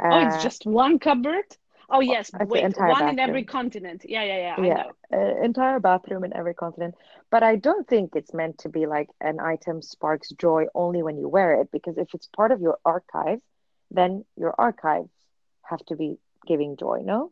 [0.09, 1.45] Oh, it's Uh, just one cupboard.
[1.89, 4.05] Oh yes, wait, one in every continent.
[4.07, 4.57] Yeah, yeah, yeah.
[4.57, 4.95] I Yeah, know.
[5.13, 6.95] uh, entire bathroom in every continent.
[7.29, 11.17] But I don't think it's meant to be like an item sparks joy only when
[11.17, 13.41] you wear it, because if it's part of your archive,
[13.91, 15.11] then your archives
[15.63, 17.31] have to be giving joy, no?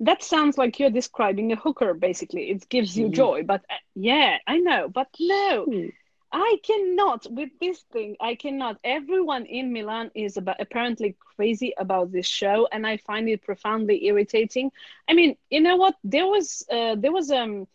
[0.00, 2.50] That sounds like you're describing a hooker, basically.
[2.50, 3.10] It gives you Gee.
[3.10, 5.92] joy, but uh, yeah, I know, but no, Gee.
[6.32, 8.16] I cannot with this thing.
[8.20, 8.78] I cannot.
[8.84, 14.04] Everyone in Milan is about, apparently crazy about this show, and I find it profoundly
[14.06, 14.70] irritating.
[15.08, 15.94] I mean, you know what?
[16.04, 17.66] There was uh, there was um,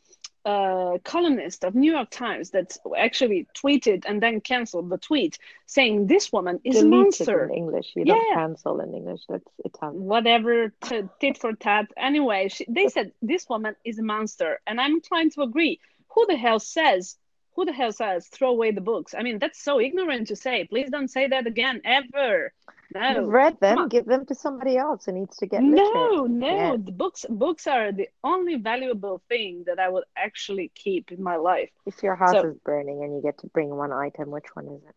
[0.45, 6.07] a columnist of New York Times that actually tweeted and then canceled the tweet, saying
[6.07, 7.45] this woman is a monster.
[7.45, 7.91] in English.
[7.95, 9.21] You Yeah, don't cancel in English.
[9.27, 10.03] That's Italian.
[10.03, 14.79] whatever t- tit for tat anyway she, they said this woman is a monster and
[14.79, 15.79] i'm trying to agree
[16.09, 17.17] who the hell says
[17.55, 20.65] who the hell says throw away the books i mean that's so ignorant to say
[20.65, 22.53] please don't say that again ever
[22.93, 25.93] You've read them, give them to somebody else who needs to get literate.
[25.93, 26.79] no no Yes.
[26.85, 31.35] the books books are the only valuable thing that i would actually keep in my
[31.37, 34.49] life If your house so is burning and you get to bring one item, which
[34.55, 34.95] one is it?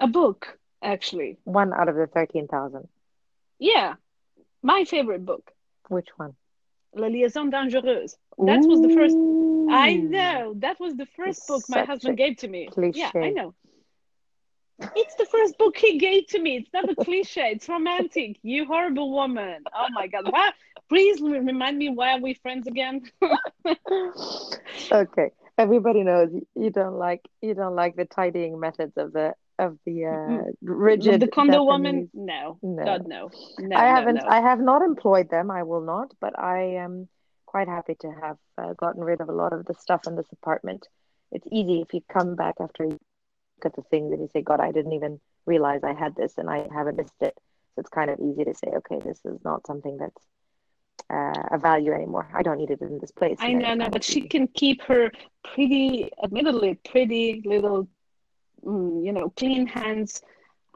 [0.00, 2.88] a book actually One out of the 13,000.
[3.58, 3.94] yeah
[4.62, 5.52] my favorite book
[5.88, 6.34] Which one?
[6.94, 9.16] la liaison dangereuse that was the first
[9.72, 10.54] I know.
[10.56, 12.68] That was the first book my husband gave to me.
[12.92, 13.54] Yeah, I know.
[14.96, 16.56] It's the first book he gave to me.
[16.56, 17.52] It's not a cliche.
[17.52, 18.38] It's romantic.
[18.42, 19.64] You horrible woman.
[19.74, 20.30] Oh my God.
[20.30, 20.50] Why,
[20.88, 23.02] please remind me why are we friends again?
[24.92, 25.30] Okay.
[25.58, 30.06] Everybody knows you don't like you don't like the tidying methods of the of the
[30.06, 32.10] uh, rigid the Kondo woman?
[32.14, 32.58] No.
[32.62, 32.84] No.
[32.84, 33.30] God, no.
[33.58, 34.16] No, I haven't.
[34.16, 34.26] no.
[34.26, 35.50] I have not employed them.
[35.50, 36.12] I will not.
[36.20, 37.08] But I am
[37.44, 40.26] quite happy to have uh, gotten rid of a lot of the stuff in this
[40.32, 40.88] apartment.
[41.30, 42.88] It's easy if you come back after
[43.66, 46.48] at the things and you say, "God, I didn't even realize I had this, and
[46.48, 47.34] I haven't missed it."
[47.74, 50.26] So it's kind of easy to say, "Okay, this is not something that's
[51.10, 52.28] uh, a value anymore.
[52.34, 55.10] I don't need it in this place." I know, no, but she can keep her
[55.44, 57.88] pretty, admittedly pretty little,
[58.64, 60.22] mm, you know, clean hands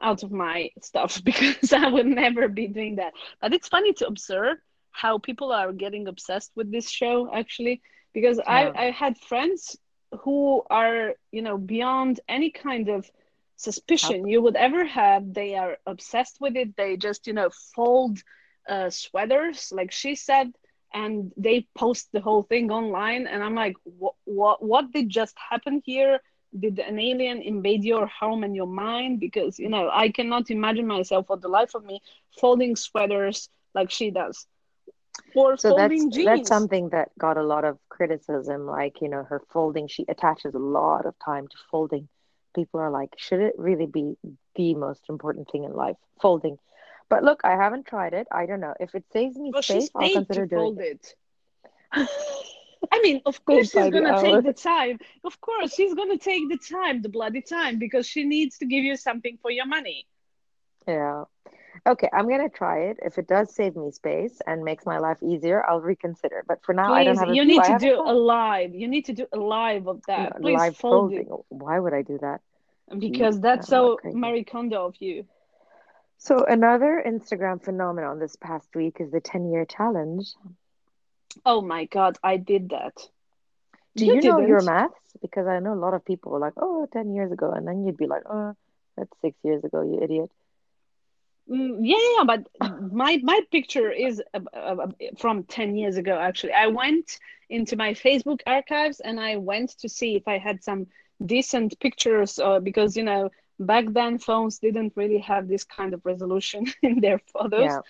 [0.01, 3.13] out of my stuff because I would never be doing that.
[3.41, 4.57] But it's funny to observe
[4.91, 7.81] how people are getting obsessed with this show actually,
[8.13, 9.77] because I I had friends
[10.23, 13.09] who are, you know, beyond any kind of
[13.55, 15.33] suspicion you would ever have.
[15.33, 16.75] They are obsessed with it.
[16.75, 18.19] They just, you know, fold
[18.67, 20.51] uh, sweaters, like she said,
[20.93, 23.27] and they post the whole thing online.
[23.27, 26.19] And I'm like, what, what, what did just happen here?
[26.57, 29.19] Did an alien invade your home and your mind?
[29.19, 32.01] Because, you know, I cannot imagine myself for the life of me
[32.39, 34.47] folding sweaters like she does.
[35.33, 36.47] Or So that's folding that's jeans.
[36.47, 38.65] something that got a lot of criticism.
[38.65, 42.07] Like, you know, her folding, she attaches a lot of time to folding.
[42.55, 44.15] People are like, should it really be
[44.55, 45.97] the most important thing in life?
[46.21, 46.57] Folding.
[47.09, 48.27] But look, I haven't tried it.
[48.31, 48.73] I don't know.
[48.79, 50.79] If it saves me Well, space, I'll consider doing it.
[50.79, 51.15] it.
[52.91, 54.99] I mean, of course she's gonna take the time.
[55.23, 58.83] Of course she's gonna take the time, the bloody time, because she needs to give
[58.83, 60.07] you something for your money.
[60.87, 61.25] Yeah.
[61.87, 62.97] Okay, I'm gonna try it.
[63.03, 66.43] If it does save me space and makes my life easier, I'll reconsider.
[66.47, 68.73] But for now, I don't have a you need to do a live.
[68.73, 70.41] You need to do a live of No, that.
[70.41, 71.27] Please live fold it.
[71.49, 72.41] Why would I do that?
[72.97, 73.99] because that's so.
[74.03, 75.25] Marie Kondo of you.
[76.17, 80.33] So another Instagram phenomenon this past week is the 10 year challenge.
[81.45, 82.93] Oh my God, I did that.
[83.95, 84.93] Do You you know your maths?
[85.21, 87.51] Because I know a lot of people were like, oh, 10 years ago.
[87.51, 88.55] And then you'd be like, oh,
[88.97, 90.31] that's six years ago, you idiot.
[91.49, 92.47] Mm, yeah, yeah, but
[92.91, 94.87] my my picture is uh, uh,
[95.17, 96.53] from 10 years ago actually.
[96.53, 97.19] I went
[97.49, 100.87] into my Facebook archives and I went to see if I had some
[101.25, 103.29] decent pictures uh, because you know
[103.59, 107.61] back then phones didn't really have this kind of resolution in their photos.
[107.61, 107.81] Yeah.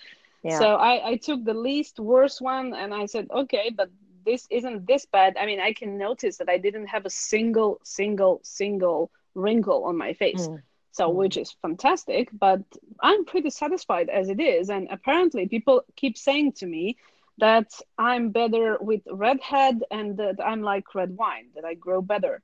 [0.42, 0.58] Yeah.
[0.58, 3.90] So I, I took the least worst one and I said, okay, but
[4.24, 5.36] this isn't this bad.
[5.38, 9.96] I mean, I can notice that I didn't have a single, single, single wrinkle on
[9.96, 10.48] my face.
[10.48, 10.62] Mm.
[10.96, 11.16] So, Mm.
[11.20, 12.62] which is fantastic, but
[13.00, 14.70] I'm pretty satisfied as it is.
[14.70, 16.96] And apparently, people keep saying to me
[17.38, 17.68] that
[17.98, 22.42] I'm better with redhead and that I'm like red wine, that I grow better.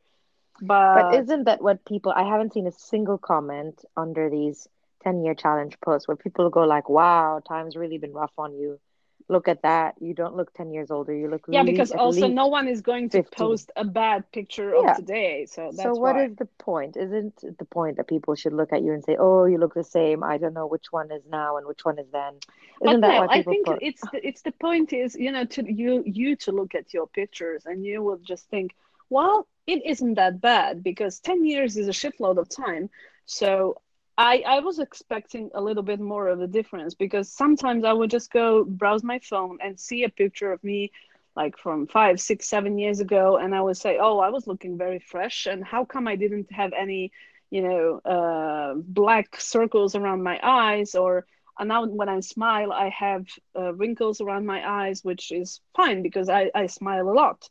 [0.93, 4.69] But But isn't that what people, I haven't seen a single comment under these
[5.03, 8.81] 10 year challenge posts where people go like, wow, time's really been rough on you.
[9.29, 9.95] Look at that.
[10.01, 11.15] You don't look 10 years older.
[11.15, 13.23] You look yeah, really because also no one is going to 50.
[13.23, 14.89] post a bad picture Yeah.
[14.89, 15.47] of today.
[15.47, 16.31] So that's So what why.
[16.31, 16.97] is the point?
[16.97, 19.85] Isn't the point that people should look at you and say, "Oh, you look the
[19.85, 20.23] same.
[20.23, 22.41] I don't know which one is now and which one is then."
[22.83, 23.81] Isn't that no, why I think put?
[23.81, 27.07] it's the, it's the point is you know to you you to look at your
[27.07, 28.73] pictures and you will just think,
[29.11, 32.91] well, it isn't that bad because ten years is a shitload of time.
[33.27, 33.82] So
[34.19, 38.11] I I was expecting a little bit more of a difference because sometimes I would
[38.11, 40.91] just go browse my phone and see a picture of me
[41.35, 44.77] like from five, six, seven years ago, and I would say, oh, I was looking
[44.77, 47.11] very fresh, and how come I didn't have any,
[47.51, 51.27] you know, uh, black circles around my eyes or
[51.59, 56.03] and now when I smile, I have uh, wrinkles around my eyes, which is fine
[56.03, 57.49] because I, I smile a lot.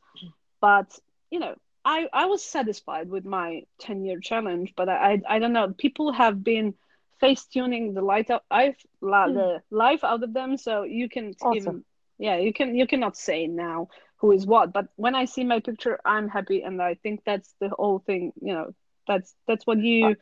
[0.59, 0.97] But
[1.30, 1.55] you know,
[1.86, 5.73] I, I was satisfied with my 10 year challenge, but I, I I don't know.
[5.77, 6.73] People have been
[7.19, 9.29] face tuning the light out, I've la, Hmm.
[9.29, 11.51] the life out of them, so you can Awesome.
[11.51, 11.84] even
[12.17, 14.73] yeah you can you cannot say now who is what.
[14.73, 18.34] But when I see my picture, I'm happy, and I think that's the whole thing.
[18.41, 18.73] You know,
[19.07, 20.15] that's that's what you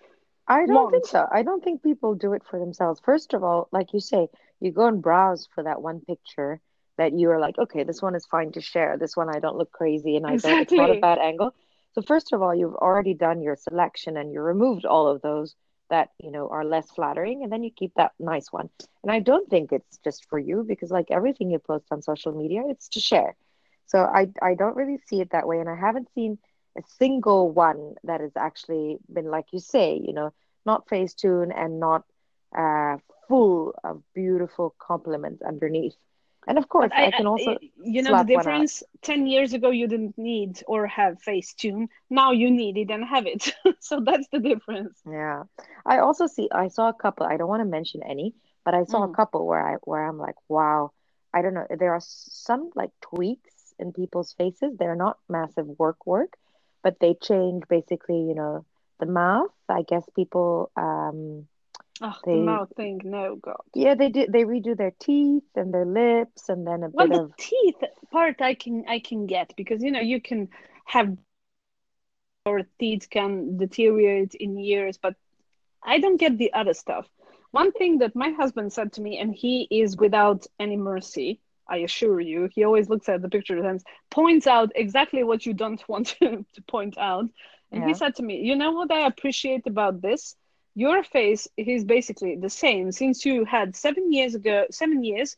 [0.47, 1.27] I don't think so.
[1.31, 2.99] I don't think people do it for themselves.
[2.99, 4.29] First of all, like you say,
[4.59, 6.61] you go and browse for that one picture
[6.99, 8.97] that you are like, okay, this one is fine to share.
[8.97, 11.55] This one I don't look crazy and I don't, it's not a bad angle.
[11.93, 15.55] So first of all, you've already done your selection and you removed all of those
[15.89, 18.69] that, you know, are less flattering and then you keep that nice one.
[19.03, 22.33] And I don't think it's just for you because like everything you post on social
[22.33, 23.35] media, it's to share.
[23.87, 26.37] So I I don't really see it that way and I haven't seen
[26.77, 30.33] a single one that has actually been like you say, you know,
[30.65, 32.03] not Facetune and not
[32.57, 32.97] uh,
[33.27, 35.95] full of beautiful compliments underneath.
[36.47, 39.87] And of course, I, I can also you know, the difference 10 years ago, you
[39.87, 41.87] didn't need or have Facetune.
[42.09, 43.53] Now you need it and have it.
[43.79, 45.03] So that's the difference.
[45.09, 45.43] Yeah.
[45.85, 48.33] I also see, I saw a couple, I don't want to mention any,
[48.65, 49.15] but I saw a Mm.
[49.15, 50.91] couple where I where I'm like, wow,
[51.33, 51.67] I don't know.
[51.77, 54.75] There are some like tweaks in people's faces.
[54.77, 56.37] They're not massive work work,
[56.83, 58.65] but they change basically, you know,
[58.99, 59.51] the mouth.
[59.69, 61.47] I guess people um
[62.01, 63.01] Oh, the they mouth thing.
[63.05, 63.63] No, God.
[63.73, 67.11] yeah, they do they redo their teeth and their lips and then a Well, bit
[67.11, 70.49] the of teeth part I can I can get because you know you can
[70.85, 71.17] have
[72.45, 75.15] or teeth can deteriorate in years, but
[75.83, 77.07] I don't get the other stuff.
[77.51, 81.77] One thing that my husband said to me, and he is without any mercy, I
[81.77, 85.87] assure you, he always looks at the pictures and points out exactly what you don't
[85.89, 87.25] want to, to point out.
[87.71, 90.35] And he said to me, You know what I appreciate about this?
[90.75, 95.35] Your face is basically the same since you had seven years ago, seven years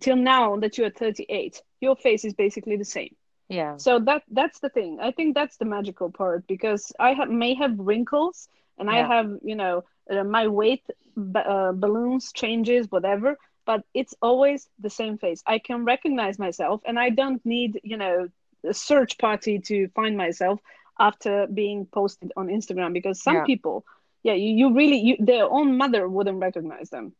[0.00, 1.62] till now that you're 38.
[1.80, 3.14] Your face is basically the same.
[3.48, 3.76] Yeah.
[3.76, 4.98] So that that's the thing.
[5.00, 8.48] I think that's the magical part because I have, may have wrinkles
[8.78, 10.84] and I have, you know, uh, my weight
[11.16, 13.36] b- uh, balloons changes whatever,
[13.66, 15.42] but it's always the same face.
[15.46, 18.28] I can recognize myself and I don't need, you know,
[18.64, 20.60] a search party to find myself
[20.98, 23.44] after being posted on Instagram because some Yeah.
[23.44, 23.84] people,
[24.22, 27.12] yeah, you, you really you, their own mother wouldn't recognize them.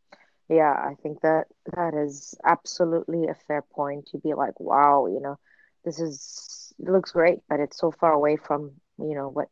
[0.49, 1.45] Yeah, I think that
[1.75, 5.37] that is absolutely a fair point to be like, wow, you know,
[5.85, 9.49] this is it looks great, but it's so far away from, you know, what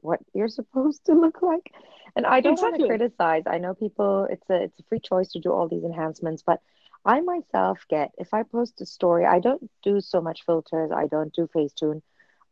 [0.00, 1.72] what you're supposed to look like.
[2.14, 3.44] And I don't want to criticize.
[3.46, 6.60] I know people, it's a it's a free choice to do all these enhancements, but
[7.04, 11.06] I myself get if I post a story, I don't do so much filters, I
[11.06, 12.02] don't do Facetune,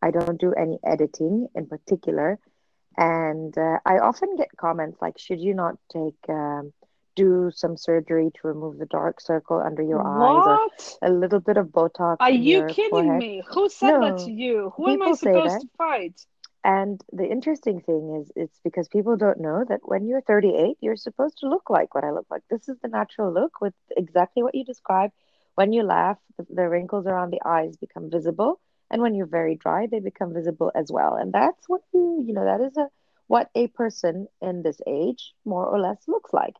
[0.01, 2.39] I don't do any editing in particular.
[2.97, 6.73] And uh, I often get comments like, should you not take um,
[7.17, 10.61] do some surgery to remove the dark circle under your eyes or
[11.03, 13.19] a little bit of Botox Are you kidding forehead?
[13.19, 13.43] me?
[13.53, 14.73] Who said that to you?
[14.77, 16.27] Who am I supposed to fight?
[16.65, 20.97] And the interesting thing is, it's because people don't know that when you're 38, you're
[20.97, 22.43] supposed to look like what I look like.
[22.51, 25.13] This is the natural look with exactly what you described.
[25.55, 28.61] When you laugh, the, the wrinkles around the eyes become visible.
[28.91, 31.15] And when you're very dry, they become visible as well.
[31.17, 32.89] And that's what you, you know, that is a
[33.27, 36.55] what a person in this age more or less looks like.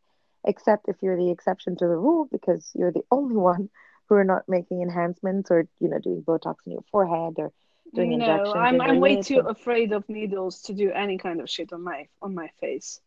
[0.45, 3.69] except if you're the exception to the rule because you're the only one
[4.09, 7.53] who are not making enhancements or you know doing Botox in your forehead or
[7.95, 8.71] doing no, injections.
[8.71, 12.09] I'm I'm way too afraid of needles to do any kind of shit on my
[12.23, 13.01] on my face.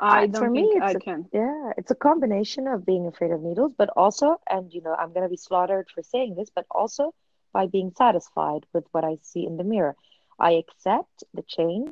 [0.00, 1.30] I Uh, don't for me, I a- can.
[1.32, 5.12] Yeah, it's a combination of being afraid of needles, but also, and you know, I'm
[5.12, 7.14] going to be slaughtered for saying this, but also
[7.56, 9.96] by being satisfied with what I see in the mirror.
[10.38, 11.88] I accept the change,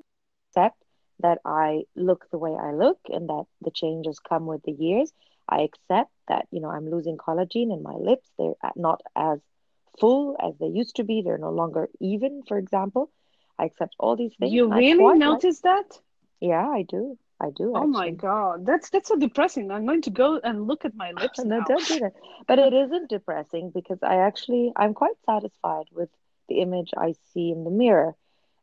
[0.49, 0.81] accept
[1.21, 5.13] that I look the way I look and that the changes come with the years.
[5.49, 8.29] I accept that, you know, I'm losing collagen in my lips.
[8.39, 9.39] They're not as
[10.01, 11.23] full as they used to be.
[11.23, 13.11] They're no longer even, for example.
[13.59, 14.53] I accept all these things.
[14.53, 15.99] You really like- notice that?
[16.41, 17.17] yeah, I do.
[17.45, 18.11] I do Oh my.
[18.11, 19.71] God, that's that's so depressing.
[19.71, 21.65] I'm going to go and look at my lips No, now.
[21.69, 22.13] don't do that.
[22.47, 26.09] But it isn't depressing because I actually I'm quite satisfied with
[26.49, 28.15] the image I see in the mirror.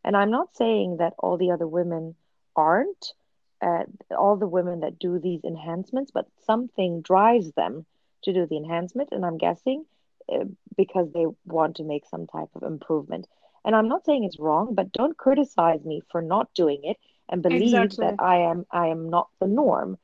[0.04, 2.16] And I'm not saying that all the other women
[2.56, 3.14] aren't,
[3.62, 3.84] uh,
[4.18, 7.86] all the women that do these enhancements, but something drives them
[8.24, 9.10] to do the enhancement.
[9.12, 9.86] And I'm guessing
[10.32, 13.28] uh, because they want to make some type of improvement.
[13.64, 16.98] And I'm not saying it's wrong, but don't criticize me for not doing it
[17.32, 18.00] and believe Exactly.
[18.00, 19.98] that I am I am not the norm.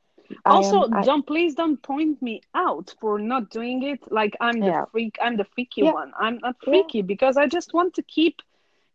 [0.44, 4.00] I Also, am I, don't please don't point me out for not doing it.
[4.10, 4.86] Like I'm the Yeah.
[4.90, 5.92] freak, I'm the freaky Yeah.
[5.92, 6.12] one.
[6.18, 6.68] I'm not Yeah.
[6.68, 8.42] freaky because I just want to keep.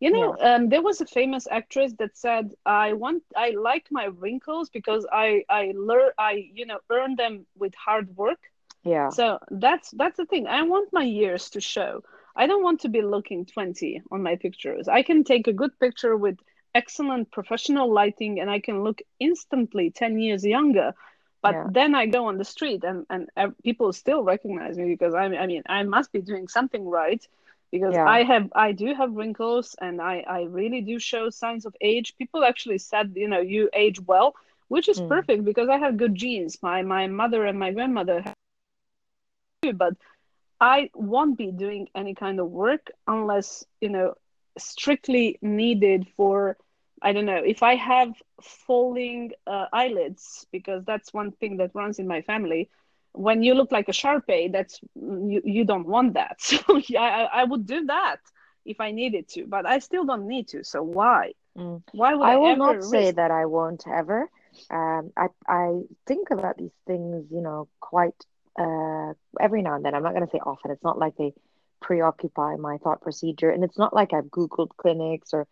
[0.00, 4.04] You know, um, there was a famous actress that said, "I want, I like my
[4.06, 8.40] wrinkles because I, I learn, I, you know, earn them with hard work."
[8.84, 9.10] yeah.
[9.10, 10.46] So that's that's the thing.
[10.46, 12.02] I want my years to show.
[12.36, 14.88] I don't want to be looking 20 on my pictures.
[14.88, 16.38] I can take a good picture with
[16.74, 20.94] excellent professional lighting and I can look instantly 10 years younger.
[21.42, 21.66] But Yeah.
[21.66, 23.28] then I go on the street and, and
[23.62, 27.26] people still recognize me because I, I mean, I must be doing something right
[27.70, 28.06] because Yeah.
[28.06, 32.16] I have, I do have wrinkles and I, I really do show signs of age.
[32.16, 34.34] People actually said, you know, you age well,
[34.68, 35.00] which is Mm.
[35.00, 36.58] perfect because I have good genes.
[36.62, 38.34] My, my mother and my grandmother have
[39.74, 39.94] but
[40.60, 44.14] I won't be doing any kind of work unless, you know,
[44.58, 46.56] strictly needed for,
[47.04, 48.10] I don't know, if I have
[48.42, 52.70] falling uh, eyelids, because that's one thing that runs in my family.
[53.12, 56.38] When you look like a Sharpei, that's you, you don't want that.
[56.50, 58.20] So yeah, I, I would do that
[58.64, 60.64] if I needed to, but I still don't need to.
[60.64, 61.34] So why?
[61.56, 61.82] Mm.
[61.92, 64.28] Why would I, I will not say that I won't ever.
[64.70, 68.20] Um, I I think about these things, you know, quite
[68.58, 69.94] uh, every now and then.
[69.94, 70.70] I'm not going to say often.
[70.70, 71.34] It's not like they
[71.80, 75.46] preoccupy my thought procedure, and it's not like I've Googled clinics or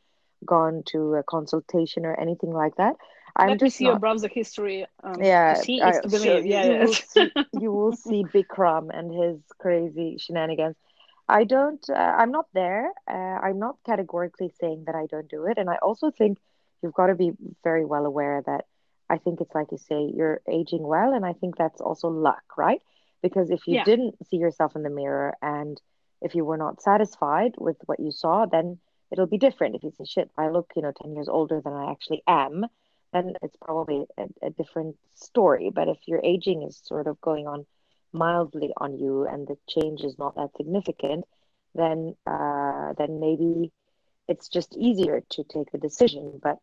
[0.46, 2.96] gone to a consultation or anything like that.
[3.36, 3.96] I'm Let just see your not.
[3.96, 4.86] browser history.
[5.02, 6.40] Um, Yeah, see I, is to sure.
[6.40, 6.44] believe.
[6.44, 7.32] You, Yeah, you will see.
[7.52, 10.76] You will see Bikram and his crazy shenanigans.
[11.28, 11.84] I don't.
[11.88, 12.92] Uh, I'm not there.
[13.08, 13.12] Uh,
[13.46, 16.38] I'm not categorically saying that I don't do it, and I also think
[16.82, 17.32] you've got to be
[17.62, 18.64] very well aware that
[19.08, 22.42] I think it's like you say, you're aging well, and I think that's also luck,
[22.56, 22.80] right?
[23.22, 23.84] Because if you Yeah.
[23.84, 25.80] didn't see yourself in the mirror and
[26.20, 28.78] if you were not satisfied with what you saw, then
[29.12, 29.76] it'll be different.
[29.76, 32.64] If you say, shit, I look, you know, 10 years older than I actually am,
[33.12, 35.70] then it's probably a, a different story.
[35.72, 37.66] But if your aging is sort of going on
[38.12, 41.24] mildly on you and the change is not that significant,
[41.74, 43.70] then uh, then maybe
[44.28, 46.40] it's just easier to take the decision.
[46.42, 46.58] But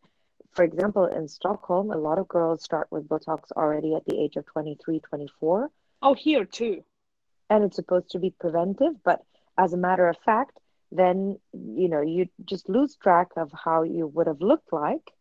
[0.53, 4.35] for example, in Stockholm, a lot of girls start with Botox already at the age
[4.35, 5.69] of 23, 24,
[6.01, 6.83] Oh, here too.
[7.49, 8.93] and it's supposed to be preventive.
[9.03, 9.23] But
[9.57, 10.57] as a matter of fact,
[10.91, 15.11] then you know you just lose track of how you would have looked like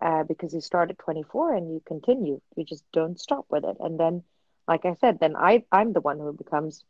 [0.00, 2.40] uh, because you start at 24 and you continue.
[2.56, 4.22] You just don't stop with it, and then,
[4.68, 6.84] like I said, then I I'm the one who becomes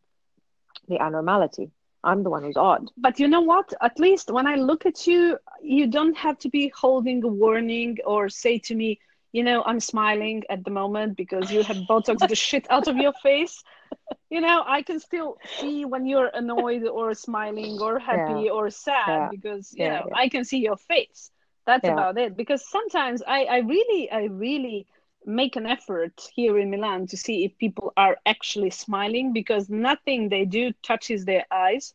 [0.89, 1.71] the abnormality.
[2.05, 2.89] I'm the one who's odd.
[2.97, 3.73] But you know what?
[3.81, 7.99] At least when I look at you, you don't have to be holding a warning
[8.05, 9.01] or say to me,
[9.33, 12.97] you know, I'm smiling at the moment because you have Botox the shit out of
[12.97, 13.63] your face.
[14.31, 19.29] You know, I can still see when you're annoyed or smiling or happy or sad
[19.29, 19.31] Yeah.
[19.31, 20.15] because, you Yeah, know, yeah.
[20.15, 21.31] I can see your face.
[21.67, 21.89] That's Yeah.
[21.89, 22.37] about it.
[22.37, 24.87] Because sometimes I, I really, I really
[25.25, 30.29] make an effort here in Milan to see if people are actually smiling because nothing
[30.29, 31.95] they do touches their eyes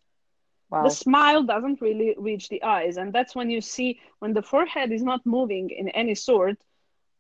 [0.60, 0.80] Wow.
[0.80, 4.92] the smile doesn't really reach the eyes and that's when you see when the forehead
[4.92, 6.58] is not moving in any sort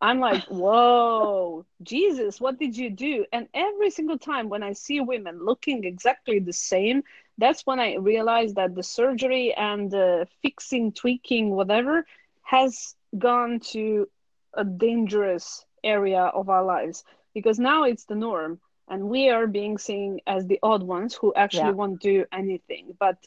[0.01, 3.25] i'm like whoa jesus what did you do?
[3.31, 7.03] And every single time when i see women looking exactly the same
[7.37, 12.05] that's when i realize that the surgery and the fixing tweaking whatever
[12.43, 14.07] has gone to
[14.55, 17.03] a dangerous area of our lives.
[17.33, 21.33] Because now it's the norm and we are being seen as the odd ones who
[21.35, 21.73] actually Yeah.
[21.73, 22.95] won't do anything.
[22.99, 23.17] But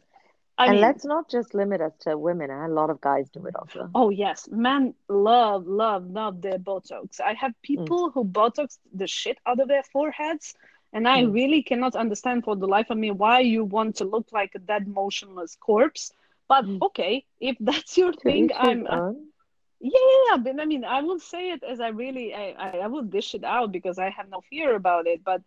[0.59, 2.50] I and mean, let's not just limit us to women.
[2.50, 3.90] A lot of guys do it also.
[3.94, 7.20] oh yes, men love, love, love their Botox.
[7.20, 7.96] I have Mm.
[8.00, 10.55] people who Botox the shit out of their foreheads,
[10.92, 11.22] and I Mm.
[11.22, 14.59] really cannot understand for the life of me why you want to look like a
[14.59, 16.12] dead, motionless corpse.
[16.48, 16.82] But Mm.
[16.82, 19.32] okay, if that's your To thing, I'm own.
[19.80, 19.90] Yeah,
[20.30, 23.02] yeah, but I mean, I will say it as I really, I, I, I will
[23.02, 25.22] dish it out because I have no fear about it.
[25.24, 25.42] But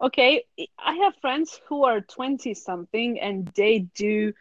[0.00, 0.44] okay,
[0.78, 4.32] I have friends who are 20 something and they do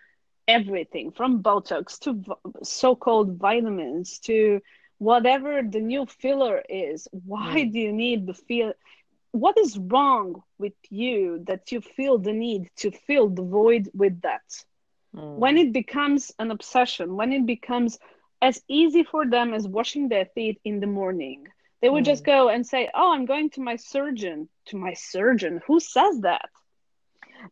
[0.52, 2.24] everything from Botox to
[2.64, 4.60] so-called vitamins to
[4.98, 7.08] whatever the new filler is.
[7.12, 7.72] Why Mm.
[7.72, 8.74] do you need the feel?
[9.32, 14.22] What is wrong with you that you feel the need to fill the void with
[14.22, 14.44] that?
[15.36, 15.60] when Mm.
[15.60, 17.98] it becomes an obsession, when it becomes
[18.42, 21.46] as easy for them as washing their feet in the morning,
[21.82, 22.26] they would just Mm.
[22.26, 24.50] go and say, Oh, I'm going to my surgeon.
[24.68, 25.62] To my surgeon?
[25.68, 26.50] Who says that?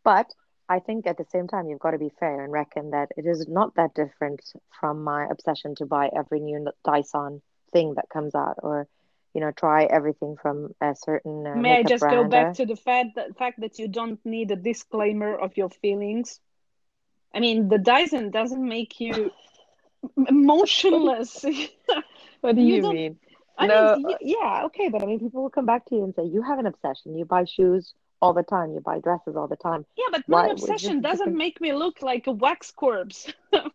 [0.04, 0.34] But
[0.70, 3.26] I think at the same time, you've got to be fair and reckon that it
[3.26, 4.42] is not that different
[4.80, 7.42] from my obsession to buy every new Dyson
[7.74, 8.88] thing that comes out, or
[9.34, 12.66] you know, try everything from a certain uh, May I just go back or- to
[12.66, 16.40] the fact that, fact that you don't need a disclaimer of your feelings?
[17.34, 19.32] I mean, the Dyson doesn't make you
[20.28, 21.46] emotionless.
[22.42, 23.20] What do You you mean?
[23.58, 26.16] I no, mean, yeah, okay, but I mean, people will come back to you and
[26.16, 27.18] say, you have an obsession.
[27.18, 28.72] You buy shoes all the time.
[28.74, 29.86] You buy dresses all the time.
[29.98, 33.32] yeah, but my was obsession doesn't make me look like a wax corpse.
[33.52, 33.72] that's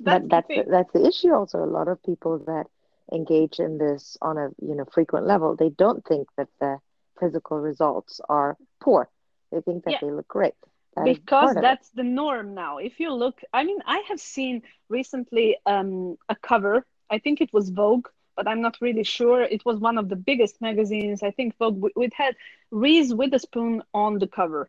[0.00, 1.32] but the that's the, that's the issue.
[1.32, 2.66] Also, a lot of people that
[3.12, 6.78] engage in this on a you know frequent level, they don't think that the
[7.20, 9.08] physical results are poor.
[9.52, 9.98] They think that Yeah.
[10.00, 10.54] they look great.
[10.96, 15.56] That because that's the norm now if you look i mean i have seen recently
[15.66, 19.78] um, a cover i think it was vogue but i'm not really sure it was
[19.78, 22.34] one of the biggest magazines i think vogue it had
[22.70, 24.68] reese witherspoon on the cover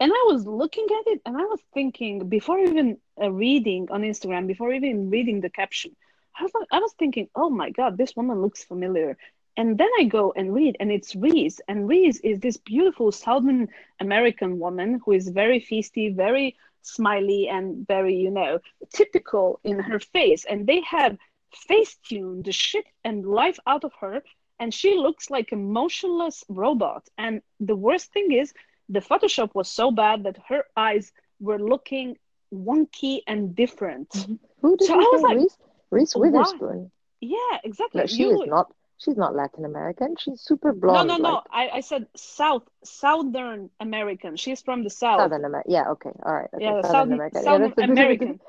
[0.00, 4.02] and i was looking at it and i was thinking before even uh, reading on
[4.02, 5.94] instagram before even reading the caption
[6.34, 9.16] I was, I was thinking oh my god this woman looks familiar
[9.56, 11.60] and then I go and read, and it's Reese.
[11.68, 13.68] And Reese is this beautiful Southern
[14.00, 18.60] American woman who is very feisty, very smiley, and very, you know,
[18.92, 20.44] typical in her face.
[20.46, 21.18] And they have
[21.54, 24.22] face tuned the shit and life out of her.
[24.60, 27.08] And she looks like a motionless robot.
[27.18, 28.52] And the worst thing is,
[28.88, 32.16] the Photoshop was so bad that her eyes were looking
[32.52, 34.08] wonky and different.
[34.10, 34.34] Mm-hmm.
[34.60, 35.26] Who did So you I was say?
[35.28, 35.58] like, Reese?
[35.90, 36.28] Reese why?
[36.28, 36.90] Witherspoon.
[37.20, 38.00] Yeah, exactly.
[38.02, 38.72] No, she You- is not.
[38.98, 40.14] She's not Latin American.
[40.16, 41.08] She's super blonde.
[41.08, 41.32] no, no.
[41.32, 44.36] like I, I said South, Southern American.
[44.36, 45.18] She's from the South.
[45.18, 45.68] Southern America.
[45.72, 46.48] Yeah, okay, all right.
[46.54, 47.40] Okay, Yeah, Southern Southern, American.
[47.42, 48.40] Yeah, Southern that's American.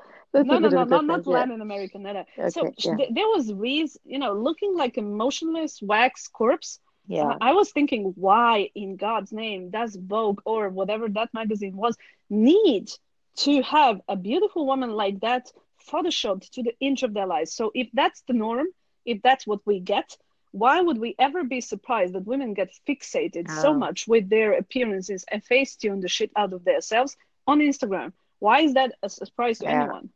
[0.42, 1.32] No, a no, no, not, not difference, yeah.
[1.32, 2.02] Latin American.
[2.02, 2.24] No, no.
[2.48, 2.96] So Okay, sh- yeah.
[2.96, 6.80] th- there was Reese, you know, looking like a motionless wax corpse.
[7.06, 7.24] Yeah.
[7.28, 11.96] Uh, I was thinking, why in God's name does Vogue or whatever that magazine was
[12.30, 12.90] need
[13.36, 15.52] to have a beautiful woman like that
[15.90, 17.52] photoshopped to the inch of their lives?
[17.52, 18.66] So if that's the norm,
[19.04, 20.16] if that's what we get,
[20.52, 23.74] why would we ever be surprised that women get fixated so Oh.
[23.78, 27.16] much with their appearances and face tune the shit out of themselves
[27.46, 28.12] on Instagram?
[28.38, 29.82] Why is that a surprise to Yeah.
[29.82, 30.10] anyone?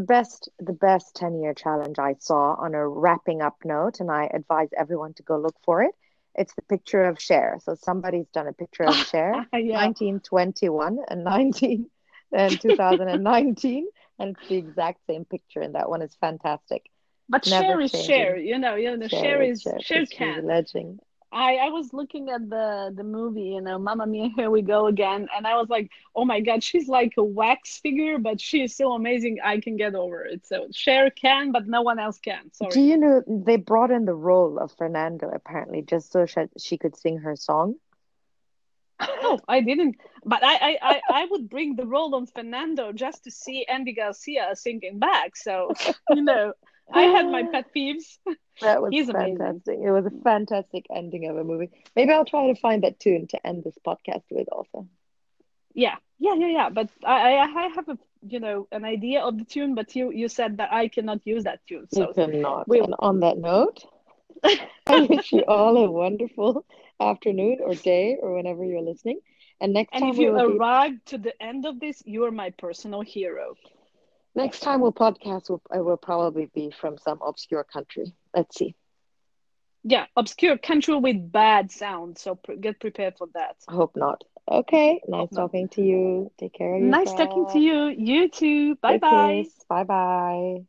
[0.00, 4.10] The best the best 10 year challenge I saw on a wrapping up note, and
[4.10, 5.94] I advise everyone to go look for it.
[6.34, 9.84] It's the picture of Cher So somebody's done a picture of Cher yeah.
[9.84, 11.90] 1921 and 19
[12.32, 13.88] and 2019,
[14.18, 16.86] and it's the exact same picture, and that one is fantastic.
[17.28, 21.00] But Never Cher is Cher, you know, you know, Cher is Cher, share it's can.
[21.32, 24.86] I, I was looking at the the movie, you know, Mamma Mia, here we go
[24.86, 28.62] again, and I was like, oh my God, she's like a wax figure, but she
[28.62, 29.38] is so amazing.
[29.44, 30.46] I can get over it.
[30.46, 32.52] So Cher can, but no one else can.
[32.52, 32.70] Sorry.
[32.70, 36.78] Do you know they brought in the role of Fernando apparently just so she, she
[36.78, 37.76] could sing her song?
[39.00, 39.96] No, oh, I didn't.
[40.24, 43.94] But I, I, I, I would bring the role of Fernando just to see Andy
[43.94, 45.36] Garcia singing back.
[45.36, 45.72] So,
[46.10, 46.52] you know,
[46.92, 47.50] I had my ah.
[47.50, 48.18] pet peeves.
[48.60, 49.38] That was He's amazing.
[49.38, 49.78] fantastic.
[49.80, 51.70] It was a fantastic ending of a movie.
[51.94, 54.88] Maybe I'll try to find that tune to end this podcast with also.
[55.74, 56.68] Yeah, yeah, yeah, yeah.
[56.70, 60.10] But I, I, I have a, you know, an idea of the tune, but you,
[60.10, 61.86] you said that I cannot use that tune.
[61.92, 62.66] You So cannot.
[62.66, 63.84] we- And on that note,
[64.86, 66.64] I wish you all a wonderful
[67.00, 69.20] afternoon or day or whenever you're listening.
[69.60, 72.24] And next And time if you will be, arrive to the end of this, you
[72.24, 73.56] are my personal hero.
[74.40, 78.12] Next time we'll podcast will, will probably be from some obscure country.
[78.34, 78.74] Let's see.
[79.82, 82.18] Yeah, obscure country with bad sound.
[82.18, 83.56] So pre- get prepared for that.
[83.68, 84.22] I hope not.
[84.50, 85.00] Okay.
[85.08, 86.30] Nice talking to you.
[86.38, 87.14] Take care of Nice yourself.
[87.14, 87.86] talking to you.
[87.86, 88.74] You too.
[88.76, 89.46] Bye bye.
[89.68, 90.64] Bye bye.